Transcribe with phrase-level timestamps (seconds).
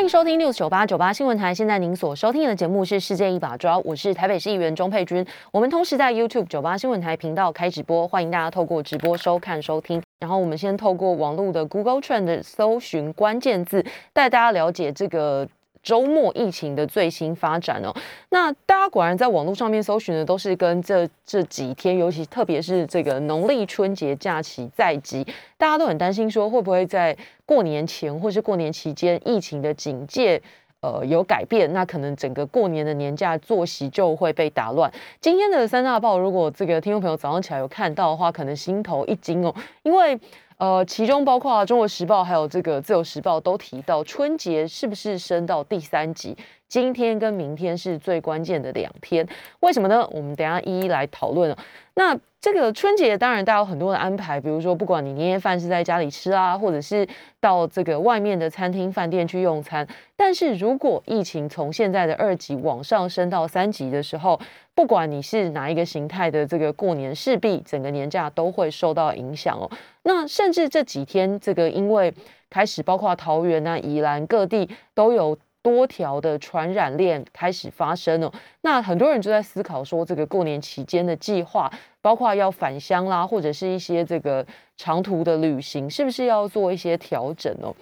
[0.00, 1.54] 欢迎收听六九八九八新闻台。
[1.54, 5.22] 现在您所收听的节目是《世界一把抓》，我是台北市议员钟佩君。
[5.52, 10.02] 我们同时在 YouTube 九八新闻台频道开直播，欢迎大家透过直播收看收听。
[10.18, 13.84] 然后我们先透过网络的 Google Trend 搜寻关键字，
[14.14, 15.46] 带大家了解这个。
[15.82, 17.94] 周末疫情的最新发展哦，
[18.28, 25.24] 那大家果然在网络上面搜寻的都是跟这这几天，尤其特别是这个农历春节假期在即，
[25.56, 27.16] 大家都很担心说会不会在
[27.46, 30.40] 过年前或是过年期间疫情的警戒
[30.82, 34.92] 呃有改变，那可能整个过年的年假作息就会被打乱。
[35.18, 40.20] 今天的三大报，如果这个听众朋友早上起来有看到的话，可能心头一惊哦，因为。
[40.60, 46.36] 呃，其中包括《中国时报》还有这个《自由时报》都提到，春节是不是升到第三级？
[46.68, 49.26] 今天跟明天是最关键的两天，
[49.60, 50.06] 为什么呢？
[50.12, 51.56] 我们等下一一来讨论。
[51.94, 57.06] 那这个春节当然大家有很多的安排，比如说不管你年夜饭是在家里吃啊，或者是
[57.38, 59.86] 到这个外面的餐厅、饭店去用餐。
[60.16, 64.40] 但是如果疫情从现在的二级往上升到三级的时候，
[64.74, 69.70] 不管你是哪一个形态的这个过年，势必整个年假都会受到影响哦。
[70.04, 72.14] 那甚至这几天，这个因为
[72.48, 75.36] 开始包括桃园啊、宜兰各地都有。
[75.62, 87.74] 多条的传染链开始发生了，那很多人就在思考说，这个过年期间的计划，包括要返乡啦，或者是一些这个长途的旅行，是不是要做一些调整哦？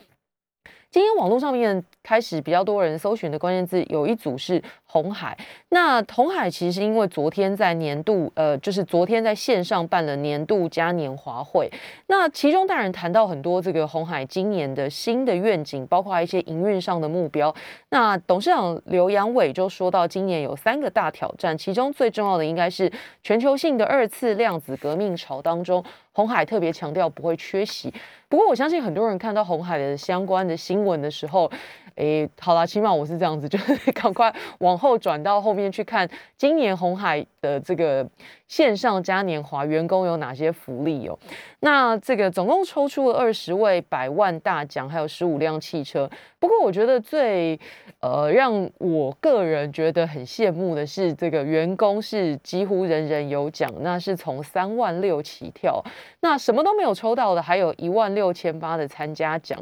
[0.90, 5.36] 今天网络上面开始比较多人搜寻的关键字，有一组是红海。
[5.68, 11.70] 那红海其实是因为昨天在年度，呃，就是昨天在线上办了年度嘉年华会。
[12.06, 17.54] 那其中当然谈到很多这个红海今年的新的愿景，包括一些营运上的目标。
[17.90, 22.90] 那董事长刘阳伟就说到，今年有三个大挑战，其中最重要的应该是
[23.22, 27.92] 全球性的二次量子革命潮当中，红海特别强调不会缺席。
[28.30, 31.50] 不过我相信很多人看到红海的相关的新闻的时候，
[31.94, 38.06] 诶，好啦，起码我是这样子，就是 赶快往后转到后面去看今年红海的这个
[38.46, 41.18] 线上嘉年华员工有哪些福利哦。
[41.60, 46.08] 那这个总共抽出了二十位百万大奖，还有十五辆汽车。
[46.38, 47.58] 不过我觉得最
[48.00, 55.84] 呃让我个人觉得很羡慕的是，这个员工是几乎人人有奖，那是从三万六起跳。
[56.20, 59.58] 那什么都没有抽到的，还有一万六千八的参加奖。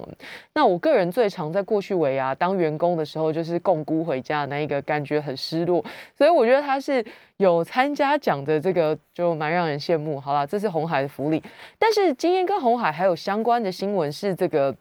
[0.53, 5.83] 那我个人最常在过去尾牙当员工的时候，就是共估回家的那一个，感觉很失落。
[6.17, 7.03] 所以我觉得他是
[7.39, 10.19] 有参加奖的，这个就蛮让人羡慕。
[10.19, 11.43] 好了，这是红海的福利。
[11.79, 14.75] 但是今天跟红海还有相关的新闻是，这个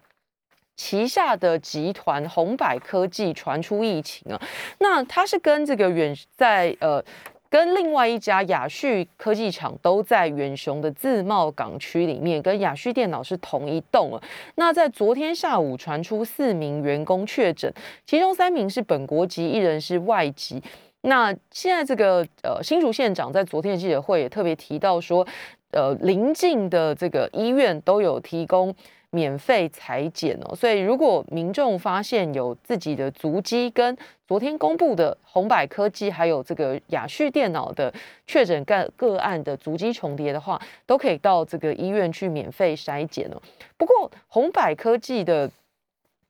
[0.77, 4.41] 旗下的集团红百科技传出疫情啊。
[4.79, 7.03] 那它是跟这个远在呃，
[7.49, 14.23] 跟另外一家亚旭科技厂都在远雄的自贸港区里面，跟亚旭电脑是同一栋啊。
[14.55, 17.73] 那在昨天下午传出四名员工确诊，
[18.05, 20.63] 其中三名是本国籍，一人是外籍。
[21.05, 25.25] 那现在这个呃新竹县长在昨天的记者会也特别提到说。
[25.71, 28.73] 呃，邻近的这个医院都有提供
[29.09, 37.93] 免费裁剪哦，所以如果民众发现有自己的足迹跟昨天公布的红百科技还有这个雅旭电脑的
[38.25, 43.41] 确诊个个案的足迹重叠的话，都可以到这个医院去免费筛检哦。
[43.75, 45.51] 不过红百科技的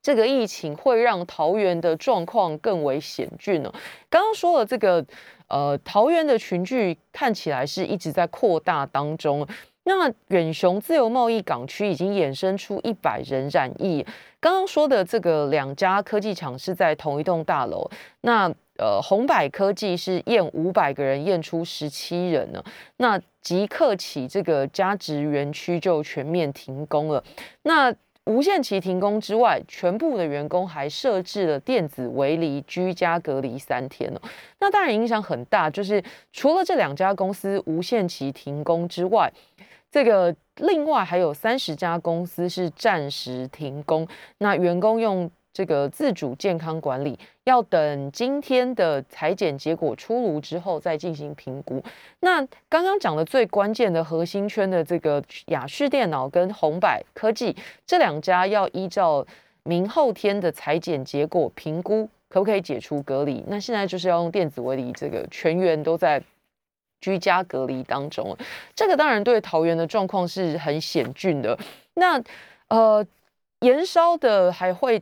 [0.05, 3.73] 这个疫情会让桃园的状况更为险峻哦。
[4.07, 5.03] 刚刚说了这个。
[5.47, 9.47] 呃，桃园的群聚看起来是一直在扩大当中。
[9.83, 14.03] 那远雄自由贸易港区已经衍生出一百人染疫。
[14.39, 17.87] 刚刚说的这个两家科技厂是在同一栋大楼。
[18.21, 22.63] 那呃，红百科技是验五百个人，验出十七人呢。
[22.97, 27.23] 那即刻起，这个加值园区就全面停工了。
[27.61, 27.93] 那
[28.25, 34.21] 无限期停工之外，全部的员工还设置了电子围篱，居家隔离三天哦。
[34.59, 39.31] 那当然影响很大，就是除了这两家公司无限期停工之外，
[39.89, 44.07] 这个另外还有三十家公司是暂时停工，
[44.39, 45.29] 那员工用。
[45.55, 51.81] 这个自主健康管理要等今天的裁剪结果出炉之后再进行评估。
[52.19, 57.55] 那刚刚讲的最关键的核心圈的这个雅旭电脑跟红百科技
[57.87, 59.25] 这两家要依照
[59.63, 63.41] 明后天的裁剪结果评估可不可以解除隔离。
[63.47, 66.21] 那现在就是要用电子围篱，这个全员都在
[66.99, 68.35] 居家隔离当中。
[68.75, 71.57] 这个当然对桃园的状况是很险峻的。
[71.93, 72.21] 那
[72.67, 73.07] 呃。
[73.61, 75.01] 延烧的还会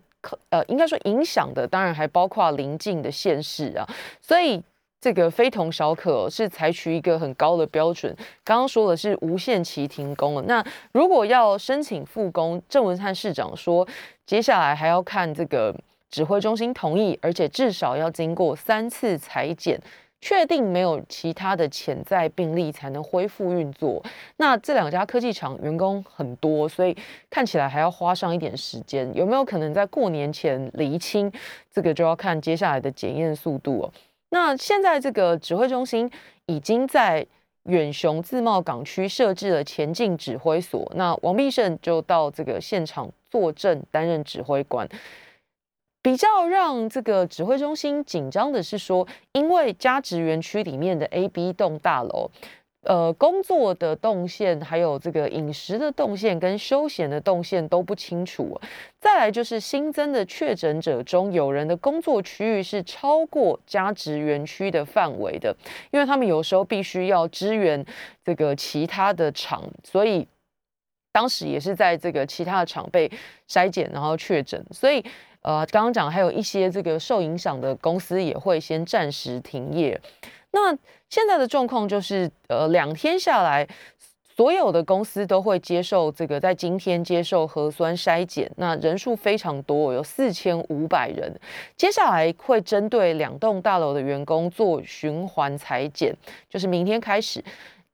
[0.49, 3.87] 呃，应该说影响的，当然还包括邻近的县市啊，
[4.21, 4.61] 所以。
[5.03, 8.15] 这个非同小可，是采取一个很高的标准。
[8.41, 13.85] 刚刚说的是无限期停工了，那如果要申请复工，郑文灿市长说，
[14.25, 15.75] 接下来还要看这个
[16.09, 19.77] 指挥中心同意，而且至少要经过三次裁剪，
[20.23, 24.01] 确定没有其他的潜在病例，才能恢复运作。
[24.37, 26.95] 那这两家科技厂员工很多，所以
[27.29, 29.13] 看起来还要花上一点时间。
[29.13, 31.29] 有没有可能在过年前厘清？
[31.69, 33.91] 这个就要看接下来的检验速度哦。
[34.29, 36.09] 那现在这个指挥中心
[36.45, 37.27] 已经在
[37.63, 44.87] 远雄自贸港区设置了前进指挥所，那王必胜就到这个现场坐镇，担任指挥官。
[46.03, 52.29] 比较让这个指挥中心紧张的是说，因为加职园区里面的 A、B 栋大楼。
[52.85, 58.59] 呃，工作的动线，还有这个饮食的动线跟休闲的动线都不清楚。
[58.99, 65.55] 再来就是新增的确诊者中，有人的工作区域是超过加职园区的范围的，
[65.91, 67.85] 因为他们有时候必须要支援
[68.21, 70.27] 这个其他的厂，所以
[71.13, 73.09] 当时也是在这个其他的厂被
[73.47, 74.61] 筛检，然后确诊。
[74.71, 75.01] 所以
[75.43, 79.99] 呃，刚刚讲还有一些这个受影响的公司也会先暂时停业。
[80.51, 80.75] 那
[81.09, 83.67] 现在的状况就是，呃，两天下来，
[84.35, 91.31] 所有的公司都会接受这个，在今天接受核酸筛检，那人数非常多，有四千五百人。
[91.75, 96.15] 接下来会针对两栋大楼的员工做循环裁剪，
[96.49, 97.43] 就是明天开始，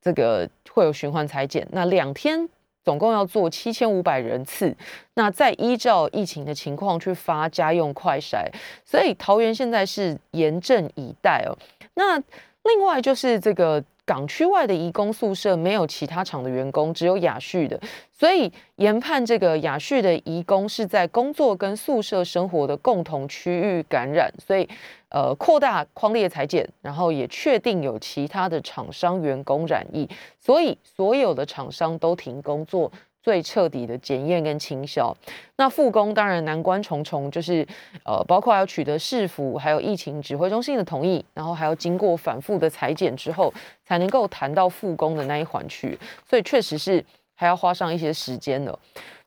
[0.00, 1.66] 这个会有循环裁剪。
[1.72, 2.48] 那两天
[2.84, 4.76] 总共要做七千五百人次，
[5.14, 8.46] 那再依照疫情的情况去发家用快筛。
[8.84, 11.56] 所以桃园现在是严阵以待哦。
[11.94, 12.18] 那
[12.64, 17.80] 另外就是这个港区外的移工宿舍没有其他厂的员工，只有雅旭的，
[18.12, 24.68] 所以研判这个雅旭的移工是在工作跟宿舍生活的共同区域感染，所以
[25.10, 30.08] 呃扩大框列裁剪，然后也确定有其他的厂商员工染疫，
[30.40, 32.90] 所以所有的厂商都停工作。
[33.30, 35.16] 最彻底的检验跟清消，
[35.54, 37.64] 那复工当然难关重重，就是
[38.04, 43.54] 呃，包括要取得市府还有疫情指挥中心的同意，然后还要经过反复的裁剪之后，
[43.84, 45.96] 才能够谈到复工的那一环去，
[46.28, 47.04] 所以确实是
[47.36, 48.76] 还要花上一些时间的。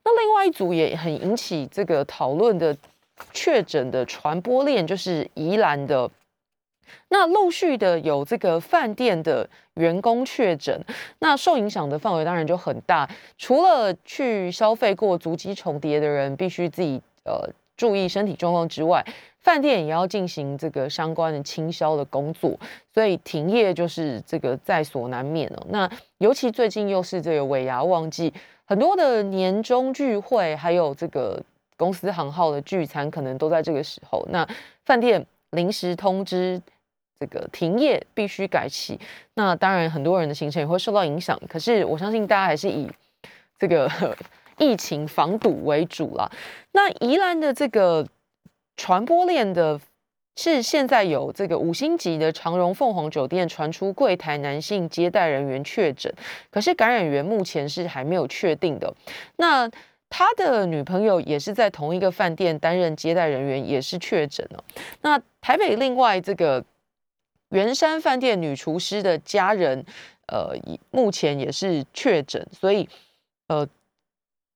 [0.04, 2.76] 那另外一组也很引起这个讨论的
[3.32, 6.12] 确诊的传播链，就是宜兰的。
[7.10, 10.84] 那陆续的有这个饭店的员工确诊，
[11.20, 13.10] 那受影响的范围当然就很大。
[13.38, 17.48] 除了去消费过足迹重叠的人必须自己呃
[17.78, 19.06] 注意身体状况之外，
[19.40, 22.58] 饭店也要进行这个相关的清消的工作，
[22.94, 25.68] 所以停业就是这个在所难免了。
[25.70, 28.34] 那尤其最近又是这个尾牙旺季，
[28.66, 31.42] 很多的年终聚会，还有这个
[31.78, 34.26] 公司行号的聚餐，可能都在这个时候。
[34.30, 34.48] 那
[34.86, 36.62] 饭店临时通知。
[37.24, 39.00] 这个停业必须改期，
[39.36, 41.40] 那当然很多人的行程也会受到影响。
[41.48, 42.90] 可是我相信大家还是以
[43.58, 43.90] 这个
[44.60, 46.30] 疫情防堵为主啦。
[46.74, 48.06] 那宜兰的这个
[48.76, 49.80] 传播链的
[50.36, 56.14] 是现在有这个五星级的长荣凤凰酒店传出柜台男性接待人员确诊，
[56.52, 58.94] 可是感染源目前是还没有确定的。
[59.38, 59.72] 那
[60.10, 64.62] 他的女朋友也是在同一个饭店担任接待人员，也是确诊了。
[65.04, 66.62] 那台北另外这个。
[67.54, 69.86] 圆山饭店女厨师的家人，
[70.26, 70.56] 呃，
[70.90, 72.90] 目前也是确诊，所以，
[73.48, 73.68] 呃，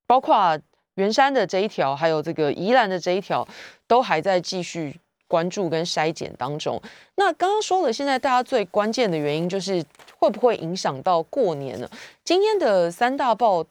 [0.08, 0.60] 包括
[0.96, 3.48] 圆山的这一条，还有这个宜兰的这一条，
[3.86, 6.82] 都还在继续关注跟筛检当中。
[7.18, 9.86] 那刚刚说了，现在大家最关键的原因就是
[10.18, 11.88] 会不会影响到过年呢？
[12.24, 13.64] 今天的三大报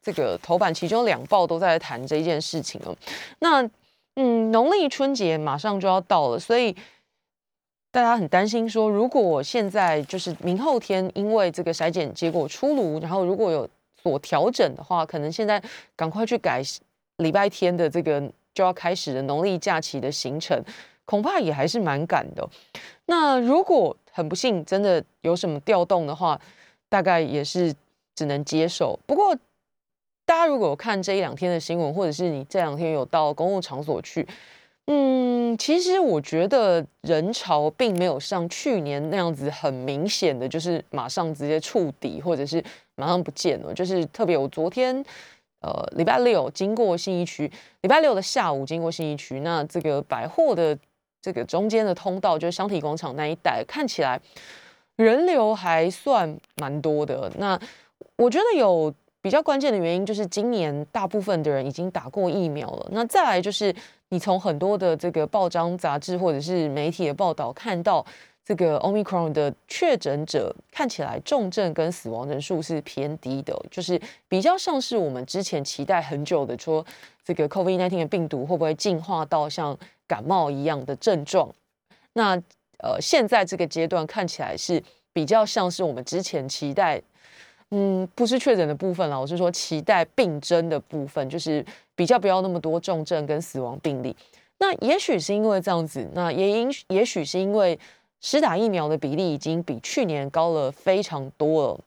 [0.00, 2.96] 这个头版，其中两报都在谈这件事情哦。
[3.40, 3.68] 那，
[4.14, 6.76] 嗯，农历春节马上就要到了，所以。
[7.98, 13.68] 大家很担心说，如果现在就是明后天，因为这个筛检结果出炉，然后如果有
[14.00, 15.60] 所调整的话，可能现在
[15.96, 16.62] 赶快去改
[17.16, 18.20] 礼拜天的这个
[18.54, 20.62] 就要开始的农历假期的行程，
[21.06, 22.48] 恐怕也还是蛮赶的。
[23.06, 26.40] 那如果很不幸真的有什么调动的话，
[26.88, 27.74] 大概也是
[28.14, 28.96] 只能接受。
[29.06, 29.34] 不过，
[30.24, 34.24] 大家如果看这一两天的新闻，或者是你这两天有到公共场所去。
[34.90, 42.64] 嗯，其实我觉得人潮并没有像去年那样子很明显的，就是马上直接触底，或者是
[42.94, 43.74] 马上不见了。
[43.74, 45.04] 就是特别，我昨天
[45.60, 47.52] 呃礼拜六经过信义区，
[47.82, 50.74] 礼拜六的下午经过信义区，那这个百货的
[51.20, 54.18] 这个中间的通道，就是香体广场那一带，看起来
[54.96, 57.30] 人流还算蛮多的。
[57.36, 57.60] 那
[58.16, 58.90] 我觉得有
[59.20, 62.88] 比较关键的原因就是今年大部分的人已经打过疫苗了。
[62.90, 63.74] 那再来就是
[64.10, 68.04] 你从很多的这个报章杂志或者是媒体的报道看到，
[68.44, 76.84] 这个 Omicron 的确诊者看起来重症跟死亡人数是偏低的，就是比较像是我们之前期待很久的说，
[77.22, 81.50] 这个 COVID-19 的病毒会不会进化到像感冒一样的症状？
[82.14, 82.34] 那
[82.78, 87.02] 呃，现在这个阶段看起来是比较像是我们之前期待。
[87.70, 94.16] 嗯，不是确诊的部分了，我是说期待病征的部分，就是比较不要那么多重症跟死亡病例。
[94.58, 97.78] 那也许是因为这样子，那也因也许是因为
[98.20, 101.80] 施打疫苗的比例已经比去年高了非常多了。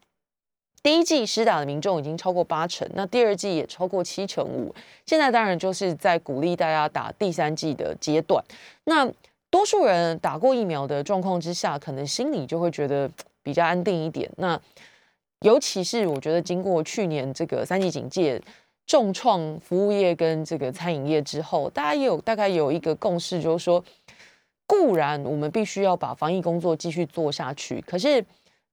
[0.83, 4.73] 第一季施打的民众已经超过八成，那第二季也超过七成五。
[5.05, 8.43] 现在当然就是在鼓励大家打第三季的阶段。
[8.85, 9.07] 那
[9.49, 13.09] 多数人打过疫苗的状况之下，可能心里就会觉得
[13.43, 14.27] 比较安定一点。
[14.37, 14.59] 那
[15.41, 18.39] 尤其是我觉得，经过去年这个三级警戒
[18.85, 23.83] 重创服务业跟这个餐饮业之后，大家也有大概有一个共识，就是说，
[24.67, 28.23] 固然我们必须要把防疫工作继续做下去，可是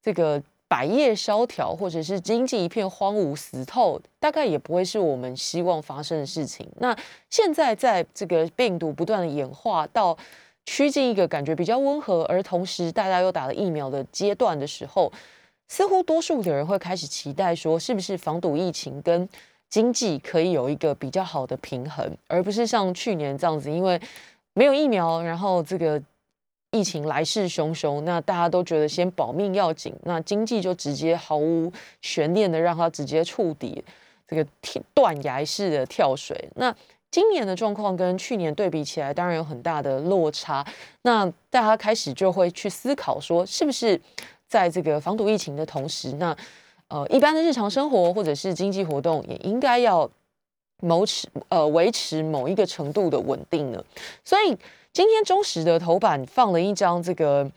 [0.03, 6.69] 这个百业萧条或者是经济一片荒芜死透，大概也不会是我们希望发生的事情。
[6.77, 6.95] 那
[7.31, 10.15] 现在在这个病毒不断的演化到
[10.67, 15.11] 趋近一个感觉比较温和，而同时大家又打了疫苗的阶段的时候。
[15.69, 19.29] 似乎多数的人会开始期待说，是不是防堵疫情跟
[19.69, 24.01] 经济可以有一个比较好的平衡，而不是像去年这样子，因为
[24.55, 26.03] 没有疫苗，然后这个
[26.71, 31.71] 疫情来势汹汹，那大家都觉得先保命要紧，那经济就直接毫无
[32.01, 33.85] 悬念的让它直接触底，
[34.27, 34.47] 这个
[34.95, 36.49] 断崖式的跳水。
[36.57, 36.75] 那
[37.11, 40.67] 今年的状况跟去年对比起来，当然有很大的落差。
[41.03, 44.01] 那大家开始就会去思考说，是不是？
[44.49, 46.37] 在这个防堵疫情的同时，那
[46.89, 50.11] 呃，一般的日常生活或者是经济活动也应该要
[50.81, 53.85] 谋持呃维持某一个程度的稳定了。
[54.25, 54.57] 所以
[54.93, 57.49] 今天中时的头版放了一张这个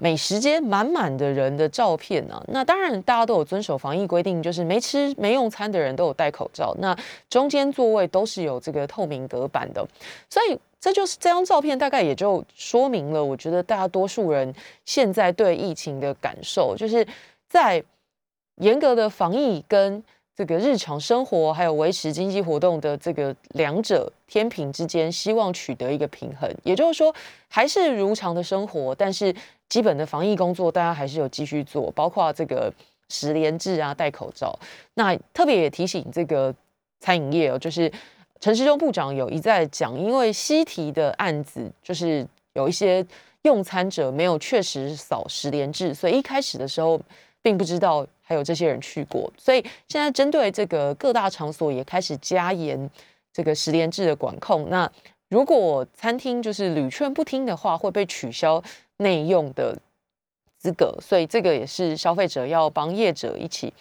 [0.00, 2.42] 美食街满满的人的照片啊。
[2.48, 6.74] 那当然大家都有遵守防疫规定，就是没吃没用餐的人都有戴口罩。
[6.78, 6.96] 那
[7.28, 9.86] 中间座位都是有这个透明隔板的，
[10.28, 10.58] 所以。
[10.82, 14.54] 这就是这张照片，大概也就说明了，我觉得大多数人
[14.86, 17.06] 现在对疫情的感受，就是
[17.50, 17.84] 在
[18.62, 20.02] 严格的防疫跟
[20.40, 26.50] 这个日常生活，还有维持经济活动的这个两者天平之间，希望取得一个平衡。
[26.62, 27.14] 也就是说，
[27.46, 29.34] 还是如常的生活，但是
[29.68, 32.72] 基本的防疫工作，大家还是有继续做，包括这个
[33.10, 34.58] 十连制啊，戴口罩。
[34.94, 36.54] 那特别也提醒这个
[37.00, 37.92] 餐饮业哦，就是。
[38.40, 43.06] 陈时中部长有一再讲，因为西提的案子就是有一些
[43.42, 46.98] 用餐者没有确实扫十连制，所以一开始的时候
[47.42, 52.90] 并不知道还有这些人去过，所以现在针对这个各大场所也开始加严
[53.32, 54.68] 这个十连制的管控。
[54.68, 54.90] 那
[55.28, 58.62] 如果餐厅就是屡劝不听的话，会被取消
[58.98, 59.76] 内用的
[60.58, 63.72] 资格，所以这个也是消费者要帮业者一起。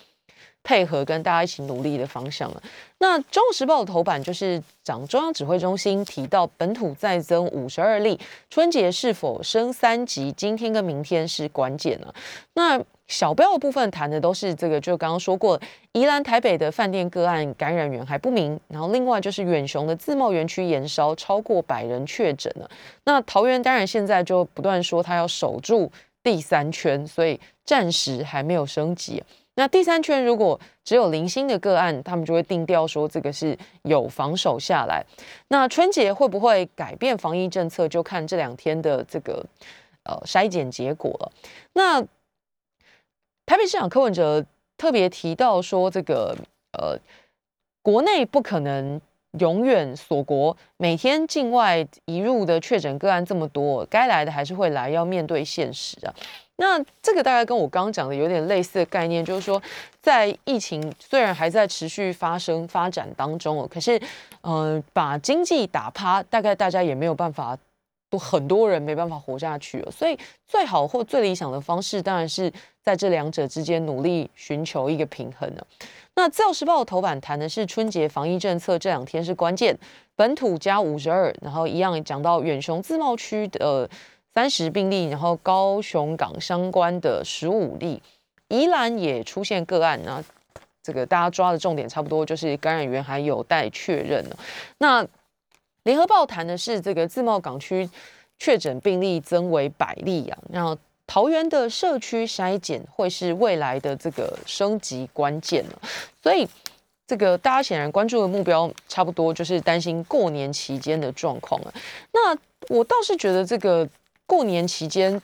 [0.63, 2.61] 配合跟大家一起努力的方向了。
[2.99, 10.31] 那《中国时报》的头版就是讲中央指挥中心提到本土再增五十二例，春节是否升三级？
[10.33, 12.13] 今天跟明天是关键了。
[12.53, 15.59] 那小标的部分谈的都是这个，就刚刚说过，
[15.93, 18.59] 宜兰、台北的饭店个案感染源还不明。
[18.67, 22.69] 然后另外就是远雄的自贸园区延烧，超过百人确诊了。
[23.05, 29.23] 那桃园当然现在就不断说他要守住第三圈，所以暂时还没有升级。
[29.59, 35.05] 那第三圈如果只有零星的个案，他们就会定调说这个是有防守下来。
[35.49, 39.45] 那春节会不会改变防疫政策，就看这两天的这个
[40.05, 41.31] 呃筛检结果了。
[41.73, 42.01] 那
[43.45, 44.45] 台北市长柯文哲
[44.77, 46.33] 特别提到说，这个
[46.71, 46.97] 呃
[47.81, 49.01] 国内不可能
[49.37, 56.13] 永远锁国，每天境外移入的确诊个案这么多，该来的还是会来，要面对现实啊。
[56.55, 59.61] 那这个大概跟我刚刚讲的有点类似的概念，就是说，
[60.01, 64.01] 在疫情虽然还在持续发生发展当中哦，可是，
[64.41, 67.57] 嗯，把经济打趴，大概大家也没有办法，
[68.09, 69.91] 都很多人没办法活下去了。
[69.91, 72.51] 所以，最好或最理想的方式，当然是
[72.81, 75.61] 在这两者之间努力寻求一个平衡呢。
[76.15, 79.77] 那《自由时报》的头版谈的是春节防疫政策，这两天是关键，
[80.15, 83.89] 本土加五十二，然后一样讲到远雄自贸区的。
[84.31, 88.01] 三十病例，然后高雄港相关的十五例，
[88.47, 90.23] 宜兰也出现个案，那
[90.83, 94.35] 这个大家抓的重点差不多就是感染源还有待确认呢。
[94.77, 95.05] 那
[95.89, 97.89] 联合报谈的是这个自贸港区
[98.37, 100.77] 确诊病例增为百例啊，然后
[101.07, 105.81] 桃园的社区筛检会是未来的这个升级关键了，
[106.21, 106.47] 所以
[107.07, 111.73] 这个大家显然关注的目标差不多就是担心过年期间的状况了。
[112.11, 113.89] 那我倒是觉得这个
[114.27, 115.19] 过年期间，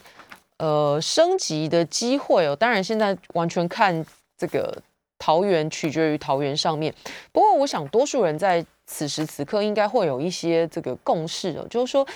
[0.57, 4.03] 呃，升级的机会哦，当然现在完全看
[4.35, 4.75] 这个
[5.19, 6.91] 桃园取决于桃园上面。
[7.31, 12.07] 不过我想多数人在此时此刻应该会有一些这个共识哦，就是说。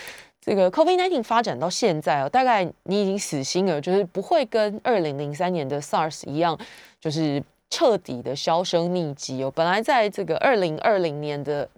[0.42, 6.58] 这个 COVID-19 发展到现在哦，大概你已经死心了，就是不会跟二零零三年的 SARS 一样，
[7.00, 9.52] 就是彻底的销声匿迹哦。
[9.54, 11.70] 本来在这个二零二零年的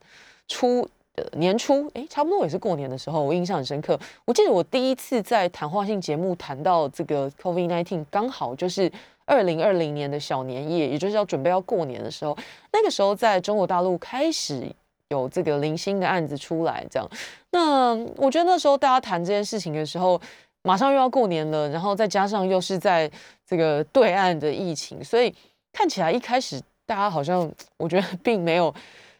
[0.47, 3.99] 初的年初，哎，差不多也是过年的时候，我印象很深刻。
[4.25, 8.89] 我记得我第一次在谈话性节目谈到这个 COVID-19，刚好就是
[9.25, 12.37] 二零二零年的小年夜，也就是要准备要过年的时候，
[12.71, 14.71] 那个时候在中国大陆开始。
[15.11, 17.07] 有这个零星的案子出来，这样，
[17.51, 20.19] 那我觉得那时候大家谈这件事情的时候，
[20.63, 23.11] 马上又要过年了，然后再加上又是在
[23.45, 25.35] 这个对岸的疫情，所以
[25.73, 28.73] 看起来一开始大家好像我觉得并没有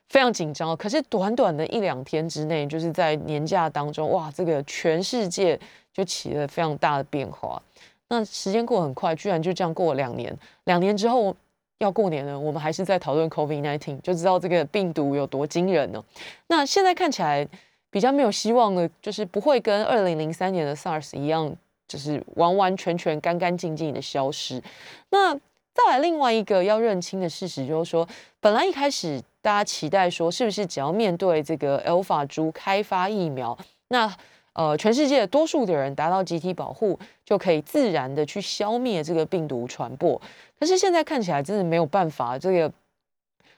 [0.08, 0.76] 非常紧张。
[0.78, 5.60] 可是短短的一两天之内，就是在年假当中，哇，这个全世界
[5.94, 7.62] 就起了非常大的变化。
[8.08, 10.34] 那时间过很快，居然就这样过了两年。
[10.64, 11.36] 两年之后。
[11.82, 16.04] 要过年了，我们还是在讨论 COVID-19，就知道这个病毒有多惊人呢。
[16.48, 17.48] 那现在看起来
[17.90, 21.52] 比较没有希望的，就是不会跟二零零三年的 SARS 一样，
[21.88, 24.62] 就是完完全全干干净净的消失。
[25.10, 25.34] 那
[25.74, 28.08] 再来另外一个要认清的事实，就是说，
[28.40, 33.58] 本来一开始大家期待说，是不是只要面对这个 Alpha 株开发疫苗，
[33.88, 34.14] 那
[34.54, 40.22] 呃，全世界多数的人达到集体保护，就可以自然的去消灭这个病毒传播。
[40.60, 42.38] 可是现在看起来真的没有办法。
[42.38, 42.72] 这个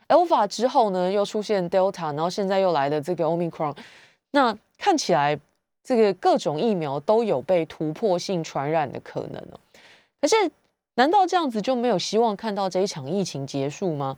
[0.07, 3.75] Alpha 之后呢，又出现 Delta，然后现在又来的这个 Omicron，
[4.31, 5.39] 那看起来
[5.83, 9.59] 这个各种疫苗都有被突破性传染的可能哦。
[10.21, 10.35] 可是，
[10.93, 14.15] 难道这样子就没有希望看到这一场疫情结束吗？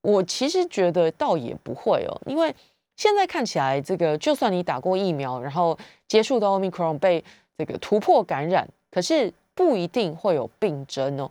[0.00, 2.52] 我其实觉得倒也不会哦，因为。
[2.96, 7.22] 现在看起来，这个就算你打过疫苗，然后接触到 Omicron 被
[7.58, 11.30] 这个突破感染，可是不一定会有病症哦。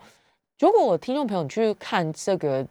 [0.59, 2.65] 如果我听众朋友你去看这个，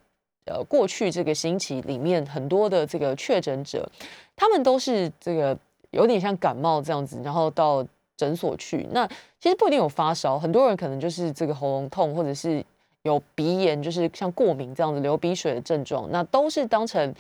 [0.45, 3.88] 呃，过去这个星期里面很多的这个确诊者，
[4.37, 5.59] 他们都是这个
[5.90, 7.85] 有点像感冒这样子，然后到
[8.16, 9.05] 诊所去，那
[9.40, 12.64] 其实不一定有发烧，很多人可能就是这个喉咙痛，或者是
[13.03, 17.12] 有鼻炎，就是像过敏这样子流鼻水的症状，那都是当成。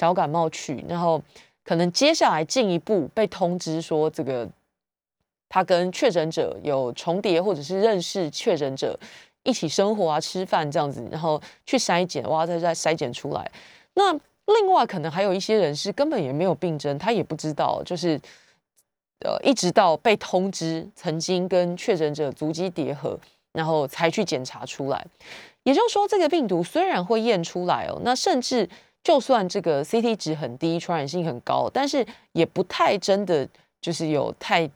[0.00, 1.20] 小感冒去，然后
[1.62, 4.48] 可能接下来进一步被通知说，这个
[5.46, 8.98] 他跟确诊者有重叠，或者是认识确诊者
[9.42, 13.52] 一起生活啊、吃饭这样子，然后去筛检，哇，再再筛检出来。
[13.92, 14.10] 那
[14.46, 18.18] 另外可能还有一些人是根本也没有病症，他也不知道，就是
[19.26, 23.20] 呃，一直到被通知曾经跟确诊者足迹叠合，
[23.52, 25.06] 然后才去检查出来。
[25.64, 28.66] 也就是说，这个病毒虽然会验出来哦，那甚至。
[29.02, 33.48] 就算这个 CT 值很低，传染性很高，但是也不太真的
[33.80, 34.68] 就是有太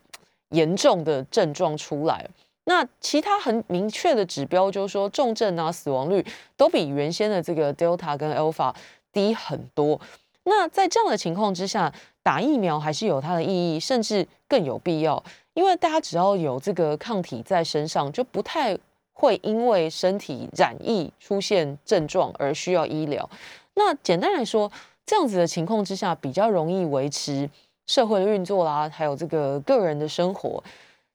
[0.51, 2.27] 严重的症状出来。
[2.65, 6.25] 那其他很明确的指标，就是说重症啊、死亡率
[6.57, 8.75] 都比原先的这个 Delta 跟 Alpha
[9.13, 10.01] 低很多。
[10.45, 18.77] 那在这样的情况之下，打疫苗还是有它的意义，甚至更有必要，因为大家只要有这个抗体在身上，就不太
[19.13, 23.29] 会因为身体染疫出现症状而需要医疗。
[23.75, 24.71] 那简单来说，
[25.05, 27.49] 这样子的情况之下，比较容易维持
[27.87, 30.63] 社会的运作啦，还有这个个人的生活。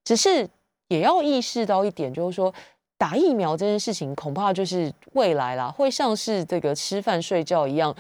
[0.04, 0.48] 只是
[0.90, 2.54] 也要意识到一点，就是说
[2.98, 7.96] 打疫苗这件事情，恐怕就是未来啦，会像是这个吃饭睡觉一样，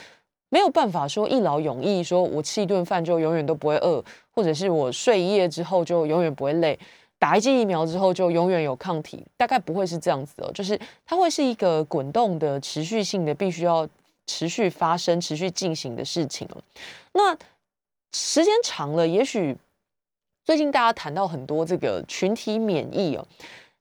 [0.49, 6.77] 没有办法说一劳永逸，说我吃一顿饭就永远都不会饿，或者是我睡一夜之后就永远不会累，
[7.17, 13.87] 打一剂疫苗之后就永远有抗体，大概不会是这样子哦，就是它会是一个滚动的、持续性的，必须要。
[14.29, 16.57] 持续发生、持续进行的事情了。
[17.13, 17.35] 那
[18.13, 19.57] 时间长了，也许
[20.45, 23.25] 最近大家谈到很多这个群体免疫哦。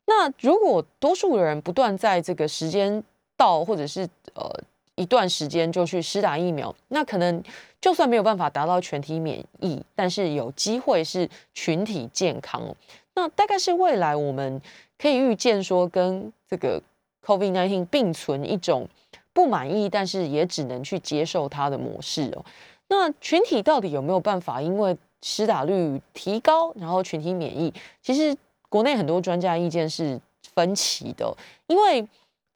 [0.06, 3.04] 那如果多数的人不断在这个时间
[3.36, 4.50] 到，或者是呃
[4.94, 7.42] 一段时间就去施打疫苗，那可能
[7.78, 12.74] 就算没有办法达到全体免疫，但是有机会是群体健康。
[13.14, 14.62] 那大概是未来我们
[14.96, 16.82] 可以预见说，跟这个
[17.26, 18.88] COVID-19 并存一种。
[19.32, 22.44] 不满意，但是也只能去接受他的模式哦。
[22.88, 24.60] 那群体到底有没有办法？
[24.60, 28.36] 因为施打率提高，然后群体免疫，其实
[28.68, 30.20] 国内很多专家意见是
[30.54, 31.32] 分歧的。
[31.66, 32.06] 因为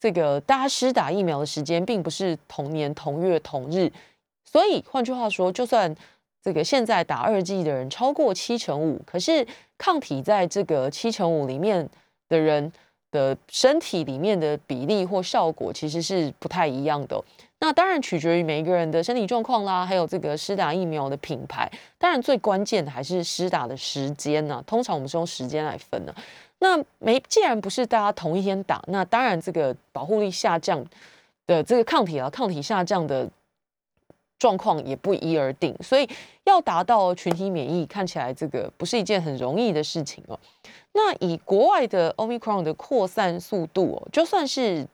[0.01, 3.91] 这个大家施打疫苗的时间并不是同年同月同日，
[4.45, 5.95] 所以换句话说，就算
[6.43, 9.47] 这个现在打二剂的人超过七成五，可是
[9.79, 11.89] 抗体在这个七成五里面。
[12.29, 12.73] 的人
[13.13, 17.23] 的身体里面的比例或效果其实是不太一样的。
[17.61, 21.71] 那当然取决于每一个人的身体状况啦，还有这个施打疫苗的品牌。
[21.97, 24.61] 当然最关键的还是施打的时间呢。
[24.67, 26.13] 通常我们是用时间来分的。
[26.59, 30.85] 那没，既然不是大家同一天打，那当然这个保护力下降
[31.47, 33.29] 的这个抗体啊，抗体下降的
[34.43, 35.73] 状况也不一而定。
[35.81, 36.09] 所以
[36.45, 40.39] 要达到群体免疫，看起来这个不是一件很容易的事情哦。
[40.93, 44.87] 那以国外的 Omicron 的扩散速度哦，就算是。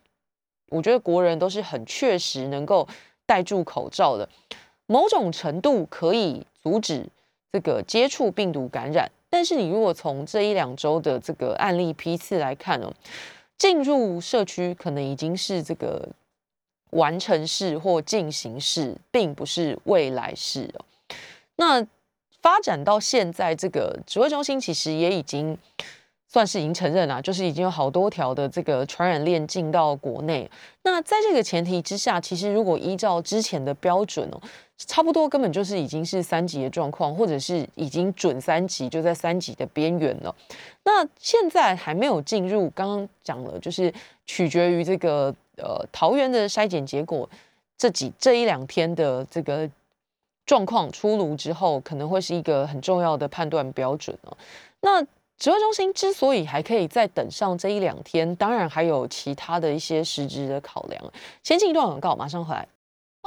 [0.70, 2.86] 我觉得国人都是很确实能够
[3.24, 4.28] 戴住口罩的，
[4.84, 7.06] 某种程度可以阻止
[7.50, 9.10] 这个接触病毒感染。
[9.30, 12.92] 但是你如果从这一两周的这个案例批次来看哦，
[13.56, 16.06] 进入社区可能已经是这个
[16.90, 20.84] 完成式或进行式，并不是未来式哦。
[21.56, 21.86] 那
[22.40, 25.58] 发展到现在，这个指挥中心其实也已经。
[26.30, 30.48] 算是已经承认了，就是已经有好多条的这个传染链进到国内。
[30.82, 34.38] 那在这个前提之下，其实如果依照之前的标准哦，
[34.76, 40.36] 差不多根本就是已经是三级的状况，或者是已经准三级，就在三级的边缘了。
[40.84, 43.90] 那现在还没有进入，刚刚讲了，就是
[44.26, 47.28] 取决于这个呃桃园的筛检结果，
[47.76, 49.68] 这几这一两天的这个
[50.46, 54.36] 状况出炉之后，可能会是一个很重要的判断标准哦。
[54.80, 55.02] 那
[55.36, 61.00] 指挥中心之所以还可以再等上这一两天，当然还有其他的一些实质的考量。
[61.42, 62.66] 先进一段广告，马上回来。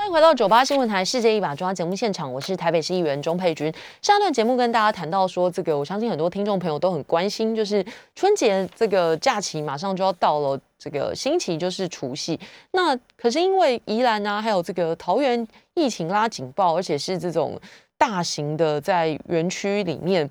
[0.02, 3.72] 欢迎回到九八新闻台《世界一把抓》节目现场，我是台北市议员钟佩君。
[4.02, 7.86] 上一段节目跟大家谈到说，这个我相信很多听众朋友都很关心，就是
[8.16, 12.38] 春节这个假期马上就要到了，这个星期就是除夕。
[12.72, 17.62] 那可是因为宜兰啊，还有这个桃园疫情拉警报，而且是这种
[17.96, 20.28] 大型的在园区里面。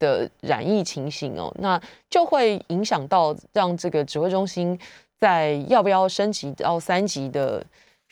[0.00, 4.78] 的染疫情形哦，那就会影响到让这个指挥中心
[5.20, 7.64] 在要不要升级到三级的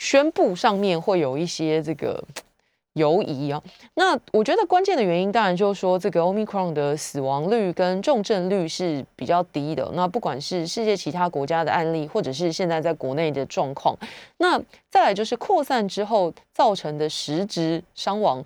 [0.03, 2.21] 宣布上面会有一些这个
[2.95, 3.63] 犹疑啊。
[3.95, 9.89] 那我觉得关键的原因当然就是说，这个 Omicron 的死亡率跟重症率是比较低的。
[9.95, 13.97] 那不管是世界其他国家的案例，或者是现在在国内的状况，
[14.39, 14.61] 那
[14.91, 18.45] 再来就是扩散之后造成的实质伤亡。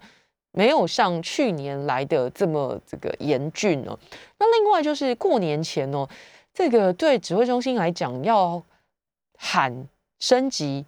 [0.53, 3.99] 没有像去年来的这么这个严峻哦。
[4.39, 6.07] 那另外就是过年前哦，
[6.55, 8.63] 这个对指挥中心来讲，要
[9.39, 9.87] 喊
[10.19, 10.87] 升级、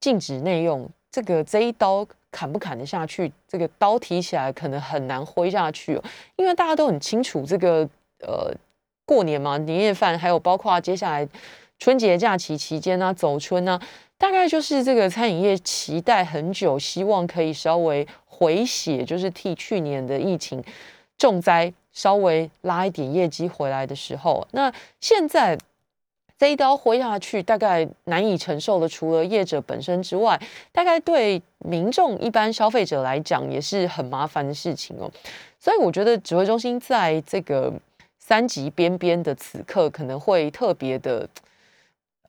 [0.00, 3.30] 禁止内用，这个这一刀砍不砍得下去？
[3.46, 6.04] 这个刀提起来可能很难挥下去哦，
[6.36, 7.88] 因为大家都很清楚，这个
[8.20, 8.52] 呃
[9.04, 11.28] 过年嘛，年夜饭，还有包括接下来
[11.78, 13.80] 春节假期期间啊，走春啊，
[14.16, 18.06] 大概就是这个餐饮业期待很久，希望可以稍微。
[18.40, 20.64] 回血就是替去年的疫情
[21.18, 25.58] 重灾稍微拉一点业绩回来的时候，那现在
[26.40, 30.40] 这一刀挥下去，大概难以承受的，除了业者本身之外，
[30.72, 35.12] 大概对民众一般消费者来讲也是很麻烦的事情哦。
[35.58, 37.70] 所以我觉得指挥中心在这个
[38.18, 41.28] 三级边边的此刻，可能会特别的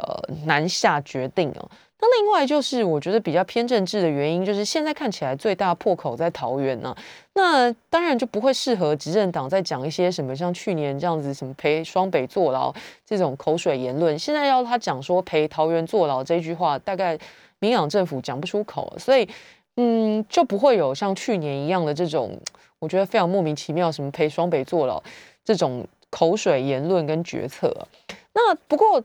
[0.01, 1.69] 呃难下决定哦。
[2.03, 6.95] 那另外就是，我觉得比较偏政治的原因，就是现在看起来最大破口在桃园呢。
[7.33, 12.73] 那当然就不会适合执政党再讲一些什么像去年这样子什么陪双北坐牢
[13.05, 14.17] 这种口水言论。
[14.17, 17.15] 现在要他讲说陪桃园坐牢这句话，大概
[17.59, 19.29] 民党政府讲不出口，所以
[19.75, 22.35] 嗯，就不会有像去年一样的这种，
[22.79, 24.99] 我觉得非常莫名其妙什么陪双北坐牢
[25.45, 27.71] 这种口水言论跟决策。
[28.33, 29.03] 那不过。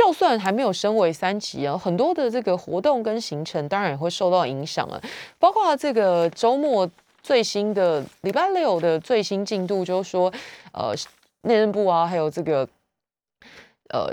[0.00, 4.98] 就算还没有升为三级啊，很多的这个活动跟行程当然也会受到影响啊。
[5.38, 6.90] 包括这个周末
[7.22, 10.32] 最新的礼拜六的最新进度，就是说，
[10.72, 10.94] 呃，
[11.42, 12.66] 内政部啊，还有这个
[13.90, 14.10] 呃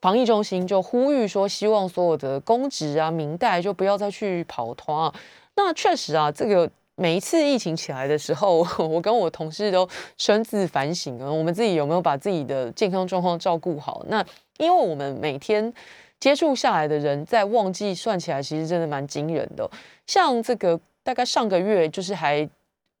[0.00, 5.14] 防疫中心就呼吁说，希望所有的公职啊、民代就不要再去跑团啊。
[5.54, 14.04] 那确实啊，这个每一次疫情起来的时候， 我跟我同事都深自反省啊，我们自己有没有把自己的健康状况照顾好？
[14.08, 14.24] 那
[14.58, 15.72] 因为我们每天
[16.20, 19.68] 接触下来的人，在旺季算起来，其实真的蛮惊人的。
[20.06, 22.48] 像这个大概上个月，就是还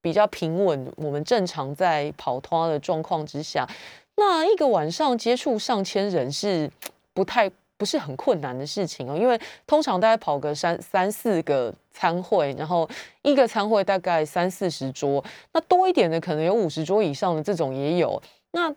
[0.00, 3.68] 比较平稳，我们正常在跑团的状况之下，
[4.16, 6.70] 那一个晚上接触上千人是
[7.12, 9.16] 不太不是很困难的事情哦。
[9.16, 12.88] 因为通常大概跑个三三四个餐会，然后
[13.22, 18.22] 一个餐会大概三四十桌，那多一点的可能有五十桌以上的这种也有。
[18.52, 18.72] 那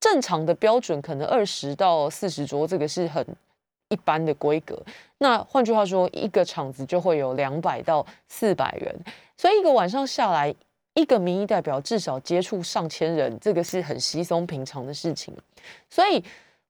[0.00, 3.24] 正常的标准可能二十到四十桌，这个是很
[3.88, 4.80] 一般的规格。
[5.18, 8.94] 那换句话说，一个场子就会有两百到四百人，
[9.36, 10.54] 所以一个晚上下来，
[10.94, 15.34] 一个民意代表至少接触上千人，这个是很稀松平常的事情。
[15.88, 16.22] 所以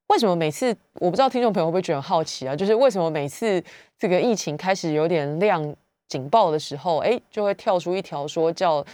[0.08, 2.54] 为什么每次我不知道听众朋友会不会觉得好奇啊？
[2.54, 3.62] 就是为什么每次
[3.98, 5.74] 这个疫情开始有点亮
[6.08, 8.84] 警报的时候，哎，就会跳出一条说叫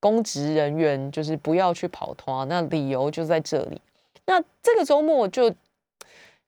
[0.00, 3.80] 公职人员就是不要去跑团，那理由就在这里。
[4.26, 5.54] 那这个周末就。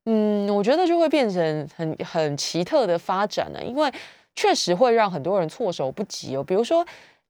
[0.07, 3.93] 嗯，我觉得就会变成很很奇特的发展了，因为
[4.35, 6.43] 确实会让很多人措手不及哦。
[6.43, 6.85] 比如说，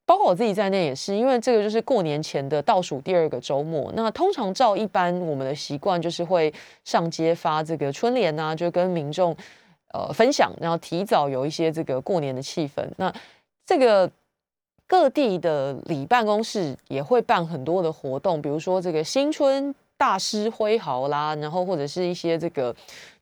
[0.06, 3.92] 包括我自己在内也是，因为这个就是过年前的倒数第二个周末。
[3.96, 6.54] 那通常照一般我们的习惯，就是会
[6.84, 9.36] 上街发这个春联啊，就跟民众
[9.92, 12.88] 呃分享，然后提早有一些这个过年的气氛。
[12.96, 13.12] 那
[13.66, 14.08] 这个
[14.90, 19.72] 各地的里办公室也会办很多的活动，比如说这个新春。
[20.00, 22.74] 大师挥毫啦，然后或者是一些这个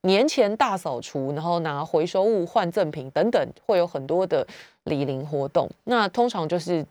[0.02, 4.46] 年前大扫除，然后拿回收物换赠品等等，会有很多的
[4.84, 5.68] 礼林活动。
[5.82, 6.86] 那通常就是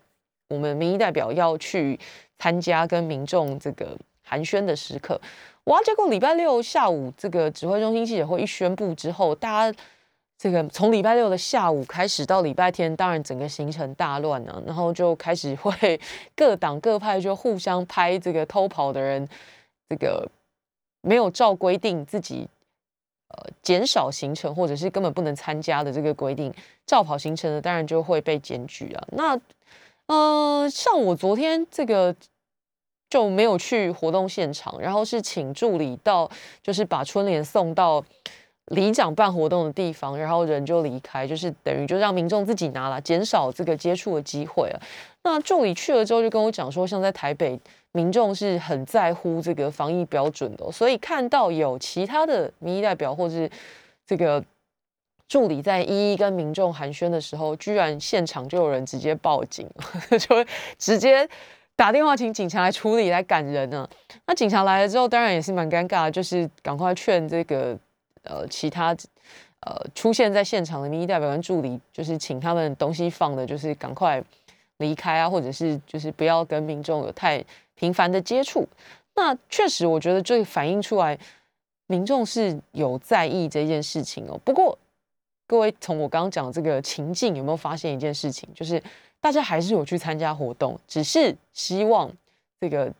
[0.50, 1.98] 我们民意代表要去
[2.38, 5.18] 参加跟民众这个寒暄的时刻。
[5.64, 9.78] 哇，结果礼拜六下午这个指挥中心记者会一宣布之后，大家
[10.38, 16.00] 这个从礼拜六的下午开始到礼拜天，当然整个行程大乱啊，然后就开始会
[16.36, 19.28] 各党各派就互相拍这个偷跑的人。
[19.88, 20.30] 这个
[21.00, 22.46] 没有照规定自己
[23.28, 26.52] 呃减少行程，或者是根本不能参加的这个规定，
[26.86, 29.08] 照跑行程的当然就会被检举啊。
[29.12, 29.40] 那
[30.06, 32.14] 呃，像我昨天这个
[33.08, 36.30] 就没有去活动现场，然后是请助理到，
[36.62, 38.04] 就是把春联送到
[38.68, 44.80] 里长办活动的地方，然后人就离开，就是等于就让民众自己拿了，减少这个接触的机会啊。
[45.24, 47.60] 那助理去了之后就跟我讲说，像在台北。
[47.92, 53.50] 民众是很在乎这个防疫标准的，所以看到有其他的民意代表或是
[54.06, 54.44] 这个
[55.26, 59.66] 助理在一一跟民众寒暄的时候，居然现场就有人直接报警，
[60.20, 60.44] 就
[60.76, 61.26] 直接
[61.74, 63.88] 打电话请警察来处理来赶人呢。
[64.26, 67.76] 那警察来了之后，当然也是蛮尴尬，就是赶快劝这个
[68.28, 68.94] 呃其他
[69.60, 74.22] 呃出现在现场的民意代表跟助理，就是请他们东西放的，就是赶快
[74.76, 77.44] 离开啊，或者是就是不要跟民众有太。
[77.80, 78.66] 频繁的接触，
[79.14, 81.16] 那确实，我觉得这反映出来
[81.86, 84.36] 民众是有在意这件事情哦。
[84.44, 84.76] 不过，
[85.46, 88.48] 各位从我刚刚讲这个情境，有没有发现一件事情？
[88.52, 88.82] 就是
[89.20, 92.10] 大家还是有去参加活动，只是希望
[92.60, 92.92] 这个